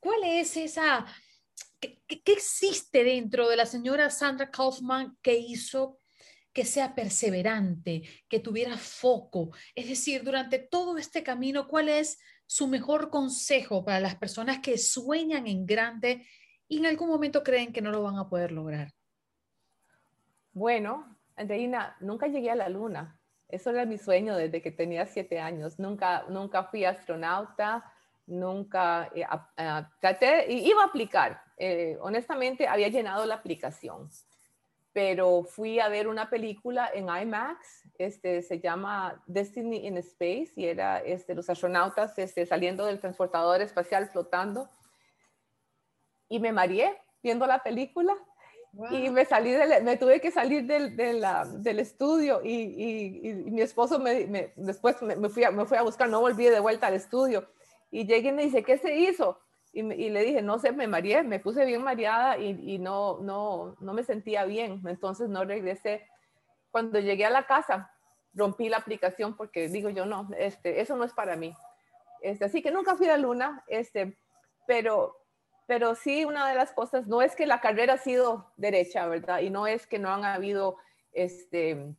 ¿Cuál 0.00 0.24
es 0.24 0.56
esa... 0.56 1.06
¿Qué, 1.78 2.02
qué 2.08 2.32
existe 2.32 3.04
dentro 3.04 3.48
de 3.48 3.54
la 3.54 3.66
señora 3.66 4.10
Sandra 4.10 4.50
Kaufman 4.50 5.16
que 5.22 5.36
hizo 5.36 6.00
que 6.58 6.64
sea 6.64 6.92
perseverante, 6.92 8.02
que 8.28 8.40
tuviera 8.40 8.76
foco. 8.76 9.52
Es 9.76 9.88
decir, 9.88 10.24
durante 10.24 10.58
todo 10.58 10.98
este 10.98 11.22
camino, 11.22 11.68
¿cuál 11.68 11.88
es 11.88 12.18
su 12.46 12.66
mejor 12.66 13.10
consejo 13.10 13.84
para 13.84 14.00
las 14.00 14.16
personas 14.16 14.58
que 14.58 14.76
sueñan 14.76 15.46
en 15.46 15.66
grande 15.66 16.26
y 16.66 16.78
en 16.78 16.86
algún 16.86 17.10
momento 17.10 17.44
creen 17.44 17.72
que 17.72 17.80
no 17.80 17.92
lo 17.92 18.02
van 18.02 18.16
a 18.16 18.28
poder 18.28 18.50
lograr? 18.50 18.92
Bueno, 20.52 21.16
Andreina, 21.36 21.96
nunca 22.00 22.26
llegué 22.26 22.50
a 22.50 22.56
la 22.56 22.68
luna. 22.68 23.20
Eso 23.46 23.70
era 23.70 23.86
mi 23.86 23.96
sueño 23.96 24.34
desde 24.36 24.60
que 24.60 24.72
tenía 24.72 25.06
siete 25.06 25.38
años. 25.38 25.78
Nunca, 25.78 26.24
nunca 26.28 26.64
fui 26.64 26.84
astronauta, 26.84 27.84
nunca 28.26 29.12
eh, 29.14 29.24
traté, 30.00 30.52
iba 30.52 30.82
a 30.82 30.86
aplicar. 30.86 31.40
Eh, 31.56 31.96
honestamente, 32.00 32.66
había 32.66 32.88
llenado 32.88 33.24
la 33.26 33.36
aplicación 33.36 34.10
pero 34.98 35.44
fui 35.44 35.78
a 35.78 35.88
ver 35.88 36.08
una 36.08 36.28
película 36.28 36.90
en 36.92 37.04
IMAX, 37.08 37.84
este, 37.98 38.42
se 38.42 38.58
llama 38.58 39.22
Destiny 39.28 39.86
in 39.86 39.96
Space, 39.98 40.50
y 40.56 40.66
era 40.66 40.98
este, 40.98 41.36
los 41.36 41.48
astronautas 41.48 42.18
este, 42.18 42.44
saliendo 42.46 42.84
del 42.84 42.98
transportador 42.98 43.62
espacial 43.62 44.08
flotando, 44.08 44.68
y 46.28 46.40
me 46.40 46.50
mareé 46.50 47.00
viendo 47.22 47.46
la 47.46 47.62
película, 47.62 48.12
y 48.90 49.08
me, 49.10 49.24
salí 49.24 49.54
me 49.84 49.96
tuve 49.98 50.20
que 50.20 50.32
salir 50.32 50.66
del, 50.66 50.96
del 50.96 51.78
estudio, 51.78 52.40
y, 52.42 53.28
y, 53.28 53.34
mi 53.52 53.60
esposo 53.60 54.00
me, 54.00 54.52
después 54.56 55.00
me, 55.00 55.28
fui 55.28 55.44
a, 55.44 55.52
me 55.52 55.64
fui 55.64 55.76
a 55.76 55.82
buscar, 55.82 56.08
no 56.08 56.20
volví 56.20 56.46
de 56.46 56.58
vuelta 56.58 56.88
al 56.88 56.94
estudio, 56.94 57.48
y 57.92 58.04
llegué 58.04 58.30
y 58.30 58.32
me 58.32 58.42
dice, 58.42 58.64
¿qué 58.64 58.78
se 58.78 58.96
hizo? 58.96 59.38
Y, 59.78 60.10
le 60.10 60.24
dije, 60.24 60.42
no 60.42 60.58
sé, 60.58 60.72
me 60.72 60.88
mareé, 60.88 61.22
me 61.22 61.38
puse 61.38 61.64
bien 61.64 61.84
mareada 61.84 62.36
y, 62.36 62.78
no, 62.80 63.20
no, 63.20 63.76
no 63.78 63.92
me 63.92 64.02
sentía 64.02 64.44
bien. 64.44 64.82
Entonces 64.88 65.28
no 65.28 65.44
regresé. 65.44 66.04
Cuando 66.72 66.98
llegué 66.98 67.24
a 67.24 67.30
la 67.30 67.46
casa, 67.46 67.92
rompí 68.34 68.68
la 68.68 68.78
aplicación 68.78 69.36
porque 69.36 69.68
digo 69.68 69.88
yo, 69.88 70.04
no, 70.04 70.28
este, 70.36 70.80
eso 70.80 70.96
no 70.96 71.04
es 71.04 71.12
para 71.12 71.36
mí. 71.36 71.54
Este, 72.22 72.44
así 72.44 72.60
que 72.60 72.72
nunca 72.72 72.96
fui 72.96 73.06
a 73.06 73.10
la 73.10 73.18
luna, 73.18 73.62
este, 73.68 74.18
pero, 74.66 75.16
pero 75.68 75.94
sí 75.94 76.24
una 76.24 76.48
de 76.48 76.56
las 76.56 76.72
cosas, 76.72 77.06
no 77.06 77.22
es 77.22 77.36
que 77.36 77.46
la 77.46 77.60
carrera 77.60 77.94
ha 77.94 77.98
sido 77.98 78.50
derecha, 78.56 79.06
¿verdad? 79.06 79.42
Y 79.42 79.50
no 79.50 79.68
es 79.68 79.86
que 79.86 80.00
no 80.00 80.10
han 80.10 80.24
habido 80.24 80.76
este, 81.12 81.94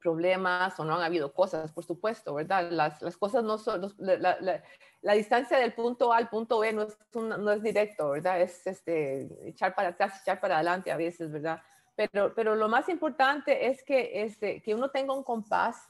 problemas 0.00 0.78
o 0.80 0.84
no 0.84 0.96
han 0.96 1.02
habido 1.02 1.32
cosas, 1.32 1.70
por 1.72 1.84
supuesto, 1.84 2.34
¿verdad? 2.34 2.70
Las, 2.70 3.00
las 3.02 3.16
cosas 3.16 3.44
no 3.44 3.58
son, 3.58 3.94
la, 3.98 4.62
la, 5.02 5.12
distancia 5.12 5.58
del 5.58 5.74
punto 5.74 6.12
A 6.12 6.16
al 6.16 6.28
punto 6.28 6.58
B 6.58 6.72
no 6.72 6.82
es, 6.82 6.98
no 7.14 7.52
es 7.52 7.62
directo, 7.62 8.10
¿verdad? 8.10 8.40
Es 8.40 8.66
este, 8.66 9.28
echar 9.48 9.74
para 9.74 9.90
atrás, 9.90 10.20
echar 10.22 10.40
para 10.40 10.56
adelante 10.56 10.90
a 10.90 10.96
veces, 10.96 11.30
¿verdad? 11.30 11.62
Pero, 11.94 12.34
pero 12.34 12.56
lo 12.56 12.68
más 12.68 12.88
importante 12.88 13.66
es 13.66 13.84
que, 13.84 14.22
este, 14.22 14.62
que 14.62 14.74
uno 14.74 14.90
tenga 14.90 15.14
un 15.14 15.22
compás 15.22 15.86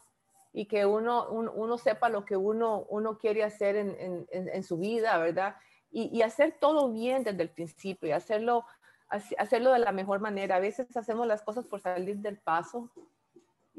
y 0.52 0.66
que 0.66 0.84
uno, 0.84 1.28
uno 1.30 1.78
sepa 1.78 2.08
lo 2.08 2.24
que 2.24 2.36
uno, 2.36 2.84
uno 2.88 3.16
quiere 3.16 3.44
hacer 3.44 3.76
en, 3.76 3.96
en, 3.98 4.48
en 4.48 4.62
su 4.64 4.78
vida, 4.78 5.16
¿verdad? 5.18 5.56
Y, 5.92 6.16
y, 6.16 6.22
hacer 6.22 6.56
todo 6.60 6.92
bien 6.92 7.24
desde 7.24 7.42
el 7.42 7.50
principio 7.50 8.08
y 8.08 8.12
hacerlo, 8.12 8.64
hacerlo 9.08 9.72
de 9.72 9.78
la 9.80 9.92
mejor 9.92 10.20
manera. 10.20 10.56
A 10.56 10.60
veces 10.60 10.96
hacemos 10.96 11.26
las 11.26 11.42
cosas 11.42 11.66
por 11.66 11.80
salir 11.80 12.16
del 12.18 12.38
paso 12.38 12.90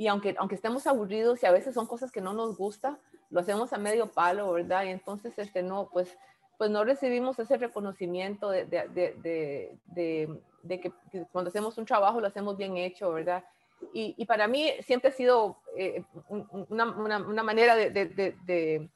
y 0.02 0.08
aunque, 0.08 0.34
aunque 0.40 0.56
estemos 0.56 0.88
aburridos 0.88 1.44
y 1.44 1.46
a 1.46 1.52
veces 1.52 1.76
son 1.76 1.86
cosas 1.86 2.12
que 2.12 2.22
no 2.22 2.34
nos 2.34 2.58
gusta, 2.58 2.98
lo 3.30 3.40
hacemos 3.40 3.72
a 3.72 3.78
medio 3.78 4.08
palo, 4.08 4.52
¿verdad? 4.52 4.86
Y 4.86 4.90
entonces, 4.90 5.38
este, 5.38 5.62
no, 5.62 5.90
pues, 5.94 6.18
pues 6.58 6.72
no 6.72 6.84
recibimos 6.84 7.38
ese 7.38 7.56
reconocimiento 7.58 8.50
de, 8.50 8.66
de, 8.66 9.78
de, 9.86 10.42
de 10.64 10.80
que, 10.80 10.92
cuando 11.32 11.50
hacemos 11.50 11.78
un 11.78 11.86
trabajo 11.86 12.20
lo 12.20 12.26
hacemos 12.26 12.58
bien 12.58 12.78
hecho, 12.78 13.12
¿verdad? 13.12 13.46
Y, 13.94 14.16
y 14.18 14.26
para 14.26 14.48
mí 14.48 14.72
siempre 14.82 15.12
ha 15.12 15.14
sido 15.14 15.58
eh, 15.78 16.04
una, 16.30 16.86
una, 16.86 17.18
una, 17.20 17.44
manera 17.44 17.76
de, 17.76 18.90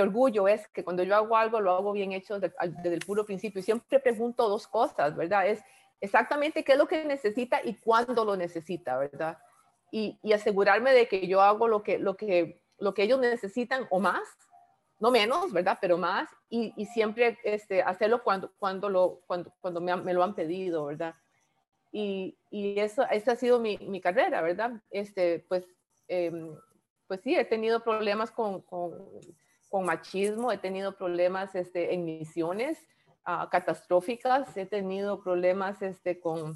orgullo, 0.00 0.48
es 0.48 0.66
que 0.68 0.84
cuando 0.84 1.02
yo 1.02 1.14
hago 1.16 1.36
algo 1.36 1.60
lo 1.60 1.72
hago 1.72 1.92
bien 1.92 2.12
hecho 2.12 2.40
desde, 2.40 2.56
desde 2.82 2.94
el 2.94 3.04
puro 3.04 3.26
principio. 3.26 3.60
Y 3.60 3.64
siempre 3.64 4.00
pregunto 4.00 4.48
dos 4.48 4.66
cosas, 4.66 5.14
¿verdad? 5.14 5.48
Es 5.48 5.62
exactamente 6.00 6.64
qué 6.64 6.72
es 6.72 6.78
lo 6.78 6.88
que 6.88 7.04
necesita 7.04 7.60
y 7.62 7.74
cuándo 7.74 8.24
lo 8.24 8.38
necesita, 8.38 8.96
¿verdad? 8.96 9.36
Y, 9.90 10.18
asegurarme 10.32 10.92
de 10.92 11.08
que 11.08 11.26
yo 11.26 11.40
hago 11.40 11.68
lo 11.68 11.82
que, 11.82 11.98
lo, 11.98 12.16
que, 12.16 12.62
lo 12.78 12.94
que 12.94 13.04
ellos 13.04 13.20
necesitan 13.20 13.86
o 13.90 14.00
más, 14.00 14.22
no 14.98 15.10
menos, 15.10 15.52
¿verdad? 15.52 15.78
Pero 15.80 15.98
más, 15.98 16.28
y, 16.48 16.72
y 16.76 16.86
siempre 16.86 17.38
este, 17.44 17.82
hacerlo 17.82 18.22
cuando, 18.22 18.52
cuando, 18.58 18.88
lo, 18.88 19.20
cuando, 19.26 19.52
cuando 19.60 19.80
me, 19.80 19.94
me 19.96 20.14
lo 20.14 20.22
han 20.22 20.34
pedido, 20.34 20.86
¿verdad? 20.86 21.14
Y, 21.92 22.36
y 22.50 22.78
eso, 22.78 23.06
esa 23.10 23.32
ha 23.32 23.36
sido 23.36 23.60
mi, 23.60 23.78
mi, 23.78 24.00
carrera, 24.00 24.42
¿verdad? 24.42 24.82
Este, 24.90 25.44
pues, 25.48 25.64
eh, 26.08 26.32
pues 27.06 27.20
sí, 27.22 27.34
he 27.34 27.44
tenido 27.44 27.82
problemas 27.82 28.30
con, 28.30 28.62
con, 28.62 28.92
con, 29.68 29.84
machismo, 29.84 30.52
he 30.52 30.58
tenido 30.58 30.96
problemas 30.96 31.54
este, 31.54 31.94
en 31.94 32.04
misiones 32.04 32.78
uh, 33.26 33.48
catastróficas, 33.48 34.56
he 34.56 34.66
tenido 34.66 35.22
problemas 35.22 35.80
este, 35.82 36.20
con, 36.20 36.54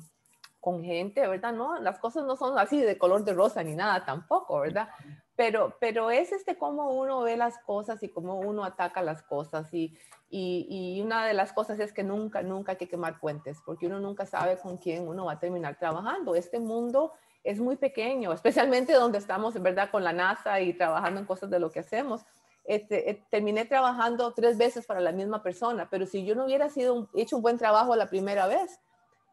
con 0.61 0.85
gente, 0.85 1.27
¿verdad? 1.27 1.53
No, 1.53 1.81
las 1.81 1.99
cosas 1.99 2.25
no 2.25 2.37
son 2.37 2.59
así 2.59 2.81
de 2.81 2.99
color 2.99 3.25
de 3.25 3.33
rosa 3.33 3.63
ni 3.63 3.75
nada 3.75 4.05
tampoco, 4.05 4.61
¿verdad? 4.61 4.89
Pero, 5.35 5.77
pero 5.81 6.11
es 6.11 6.33
este 6.33 6.59
cómo 6.59 6.91
uno 6.91 7.23
ve 7.23 7.37
las 7.37 7.59
cosas 7.59 8.03
y 8.03 8.09
cómo 8.09 8.39
uno 8.39 8.63
ataca 8.65 9.03
las 9.03 9.23
cosas 9.23 9.73
y, 9.73 9.97
y, 10.29 10.67
y, 10.69 11.01
una 11.01 11.27
de 11.27 11.33
las 11.33 11.53
cosas 11.53 11.81
es 11.81 11.93
que 11.95 12.03
nunca, 12.03 12.43
nunca 12.43 12.73
hay 12.73 12.79
que 12.79 12.89
quemar 12.89 13.19
puentes 13.19 13.59
porque 13.65 13.87
uno 13.87 14.01
nunca 14.01 14.27
sabe 14.27 14.59
con 14.59 14.77
quién 14.77 15.09
uno 15.09 15.25
va 15.25 15.33
a 15.33 15.41
terminar 15.41 15.79
trabajando. 15.79 16.35
Este 16.35 16.61
mundo 16.61 17.13
es 17.43 17.59
muy 17.59 17.77
pequeño, 17.77 18.33
especialmente 18.33 18.93
donde 18.93 19.19
estamos, 19.19 19.61
¿verdad? 19.61 19.91
Con 19.91 20.05
la 20.05 20.13
NASA 20.13 20.61
y 20.61 20.75
trabajando 20.75 21.21
en 21.21 21.27
cosas 21.27 21.49
de 21.51 21.59
lo 21.59 21.71
que 21.71 21.81
hacemos. 21.81 22.23
Este, 22.65 23.11
eh, 23.11 23.25
terminé 23.31 23.65
trabajando 23.65 24.33
tres 24.35 24.59
veces 24.59 24.87
para 24.87 25.01
la 25.01 25.13
misma 25.13 25.43
persona, 25.43 25.89
pero 25.91 26.07
si 26.07 26.25
yo 26.25 26.35
no 26.35 26.45
hubiera 26.45 26.69
sido 26.69 27.09
hecho 27.15 27.37
un 27.37 27.43
buen 27.43 27.57
trabajo 27.57 27.97
la 27.97 28.09
primera 28.09 28.47
vez, 28.47 28.79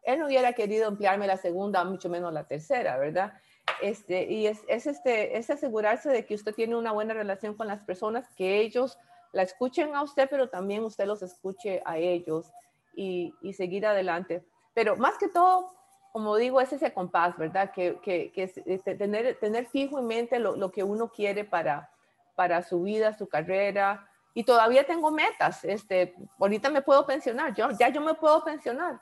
él 0.08 0.18
no 0.18 0.26
hubiera 0.26 0.54
querido 0.54 0.88
emplearme 0.88 1.26
la 1.26 1.36
segunda, 1.36 1.84
mucho 1.84 2.08
menos 2.08 2.32
la 2.32 2.44
tercera, 2.44 2.96
¿verdad? 2.96 3.34
Este, 3.82 4.24
y 4.24 4.46
es, 4.46 4.60
es, 4.66 4.86
este, 4.86 5.36
es 5.36 5.50
asegurarse 5.50 6.08
de 6.08 6.24
que 6.24 6.34
usted 6.34 6.54
tiene 6.54 6.76
una 6.76 6.92
buena 6.92 7.12
relación 7.12 7.54
con 7.54 7.66
las 7.66 7.80
personas, 7.80 8.26
que 8.34 8.60
ellos 8.60 8.98
la 9.32 9.42
escuchen 9.42 9.94
a 9.94 10.02
usted, 10.02 10.26
pero 10.30 10.48
también 10.48 10.82
usted 10.82 11.04
los 11.04 11.20
escuche 11.20 11.82
a 11.84 11.98
ellos 11.98 12.50
y, 12.96 13.34
seguir 13.52 13.84
adelante. 13.84 14.42
Pero 14.72 14.96
más 14.96 15.18
que 15.18 15.28
todo, 15.28 15.74
como 16.10 16.36
digo, 16.36 16.58
es 16.62 16.72
ese 16.72 16.94
compás, 16.94 17.36
¿verdad? 17.36 17.70
Que, 17.70 17.98
que, 18.00 18.32
que 18.32 18.50
este, 18.64 18.94
tener, 18.94 19.38
tener 19.38 19.66
fijo 19.66 19.98
en 19.98 20.06
mente 20.06 20.38
lo, 20.38 20.56
lo, 20.56 20.70
que 20.72 20.84
uno 20.84 21.10
quiere 21.10 21.44
para, 21.44 21.90
para 22.34 22.62
su 22.62 22.82
vida, 22.82 23.12
su 23.12 23.28
carrera. 23.28 24.08
Y 24.32 24.44
todavía 24.44 24.86
tengo 24.86 25.10
metas. 25.10 25.66
Este, 25.66 26.14
ahorita 26.40 26.70
me 26.70 26.80
puedo 26.80 27.04
pensionar, 27.04 27.54
yo, 27.54 27.68
ya 27.78 27.90
yo 27.90 28.00
me 28.00 28.14
puedo 28.14 28.42
pensionar 28.42 28.98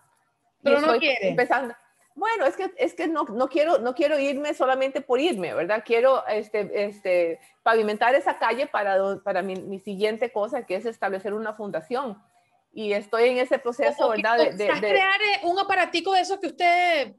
pero 0.74 0.80
no 0.80 0.98
quiere. 0.98 1.28
Empezando. 1.28 1.74
Bueno, 2.14 2.46
es 2.46 2.56
que, 2.56 2.72
es 2.78 2.94
que 2.94 3.08
no, 3.08 3.24
no, 3.24 3.48
quiero, 3.48 3.78
no 3.78 3.94
quiero 3.94 4.18
irme 4.18 4.54
solamente 4.54 5.02
por 5.02 5.20
irme, 5.20 5.52
¿verdad? 5.52 5.82
Quiero 5.84 6.26
este, 6.26 6.86
este, 6.86 7.40
pavimentar 7.62 8.14
esa 8.14 8.38
calle 8.38 8.66
para, 8.66 9.18
para 9.22 9.42
mi, 9.42 9.56
mi, 9.56 9.80
siguiente 9.80 10.32
cosa, 10.32 10.64
que 10.64 10.76
es 10.76 10.86
establecer 10.86 11.34
una 11.34 11.52
fundación. 11.52 12.16
Y 12.72 12.94
estoy 12.94 13.28
en 13.28 13.38
ese 13.38 13.58
proceso, 13.58 14.08
¿verdad? 14.08 14.38
De, 14.38 14.52
de, 14.52 14.66
crear 14.66 15.20
eh, 15.20 15.40
un 15.44 15.58
aparatico 15.58 16.14
de 16.14 16.20
eso 16.22 16.40
que 16.40 16.46
usted 16.46 17.14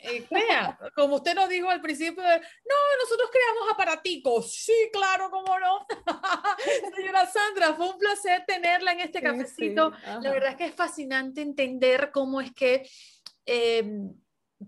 eh, 0.00 0.24
crea. 0.28 0.78
Como 0.94 1.16
usted 1.16 1.34
nos 1.34 1.48
dijo 1.48 1.68
al 1.68 1.80
principio, 1.80 2.22
no, 2.22 2.76
nosotros 3.00 3.30
creamos 3.30 3.72
aparaticos. 3.72 4.52
Sí, 4.52 4.90
claro, 4.92 5.30
cómo 5.30 5.58
no. 5.58 5.86
Señora 6.96 7.26
Sandra, 7.26 7.74
fue 7.74 7.90
un 7.90 7.98
placer 7.98 8.44
tenerla 8.46 8.92
en 8.92 9.00
este 9.00 9.22
cafecito. 9.22 9.92
La 10.22 10.30
verdad 10.30 10.50
es 10.50 10.56
que 10.56 10.66
es 10.66 10.74
fascinante 10.74 11.40
entender 11.40 12.10
cómo 12.12 12.40
es 12.40 12.52
que 12.52 12.88
em, 13.44 14.14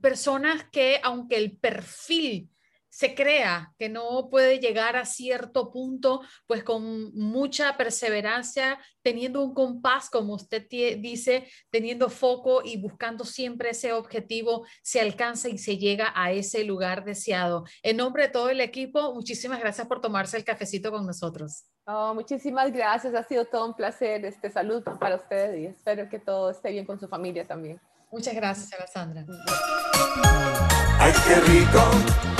personas 0.00 0.64
que, 0.70 1.00
aunque 1.02 1.36
el 1.36 1.56
perfil 1.58 2.50
se 2.90 3.14
crea 3.14 3.72
que 3.78 3.88
no 3.88 4.28
puede 4.30 4.58
llegar 4.58 4.96
a 4.96 5.06
cierto 5.06 5.72
punto, 5.72 6.20
pues 6.46 6.64
con 6.64 7.14
mucha 7.14 7.76
perseverancia, 7.76 8.78
teniendo 9.02 9.42
un 9.42 9.54
compás, 9.54 10.10
como 10.10 10.34
usted 10.34 10.66
dice, 10.68 11.48
teniendo 11.70 12.10
foco 12.10 12.62
y 12.64 12.76
buscando 12.76 13.24
siempre 13.24 13.70
ese 13.70 13.92
objetivo, 13.92 14.66
se 14.82 15.00
alcanza 15.00 15.48
y 15.48 15.56
se 15.56 15.78
llega 15.78 16.12
a 16.14 16.32
ese 16.32 16.64
lugar 16.64 17.04
deseado. 17.04 17.64
En 17.82 17.96
nombre 17.96 18.24
de 18.24 18.28
todo 18.30 18.50
el 18.50 18.60
equipo, 18.60 19.14
muchísimas 19.14 19.60
gracias 19.60 19.86
por 19.86 20.00
tomarse 20.00 20.36
el 20.36 20.44
cafecito 20.44 20.90
con 20.90 21.06
nosotros. 21.06 21.64
Oh, 21.86 22.14
muchísimas 22.14 22.72
gracias, 22.72 23.14
ha 23.14 23.24
sido 23.24 23.44
todo 23.44 23.66
un 23.66 23.74
placer. 23.74 24.24
Este 24.24 24.50
salud 24.50 24.82
para 24.98 25.16
ustedes 25.16 25.58
y 25.58 25.66
espero 25.66 26.08
que 26.08 26.18
todo 26.18 26.50
esté 26.50 26.70
bien 26.70 26.84
con 26.84 26.98
su 26.98 27.08
familia 27.08 27.46
también. 27.46 27.80
Muchas 28.12 28.34
gracias, 28.34 28.72
Alessandra. 28.72 29.24
Ay, 30.98 31.12
qué 31.26 31.34
rico. 31.40 32.39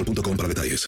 para 0.37 0.47
detalles. 0.47 0.79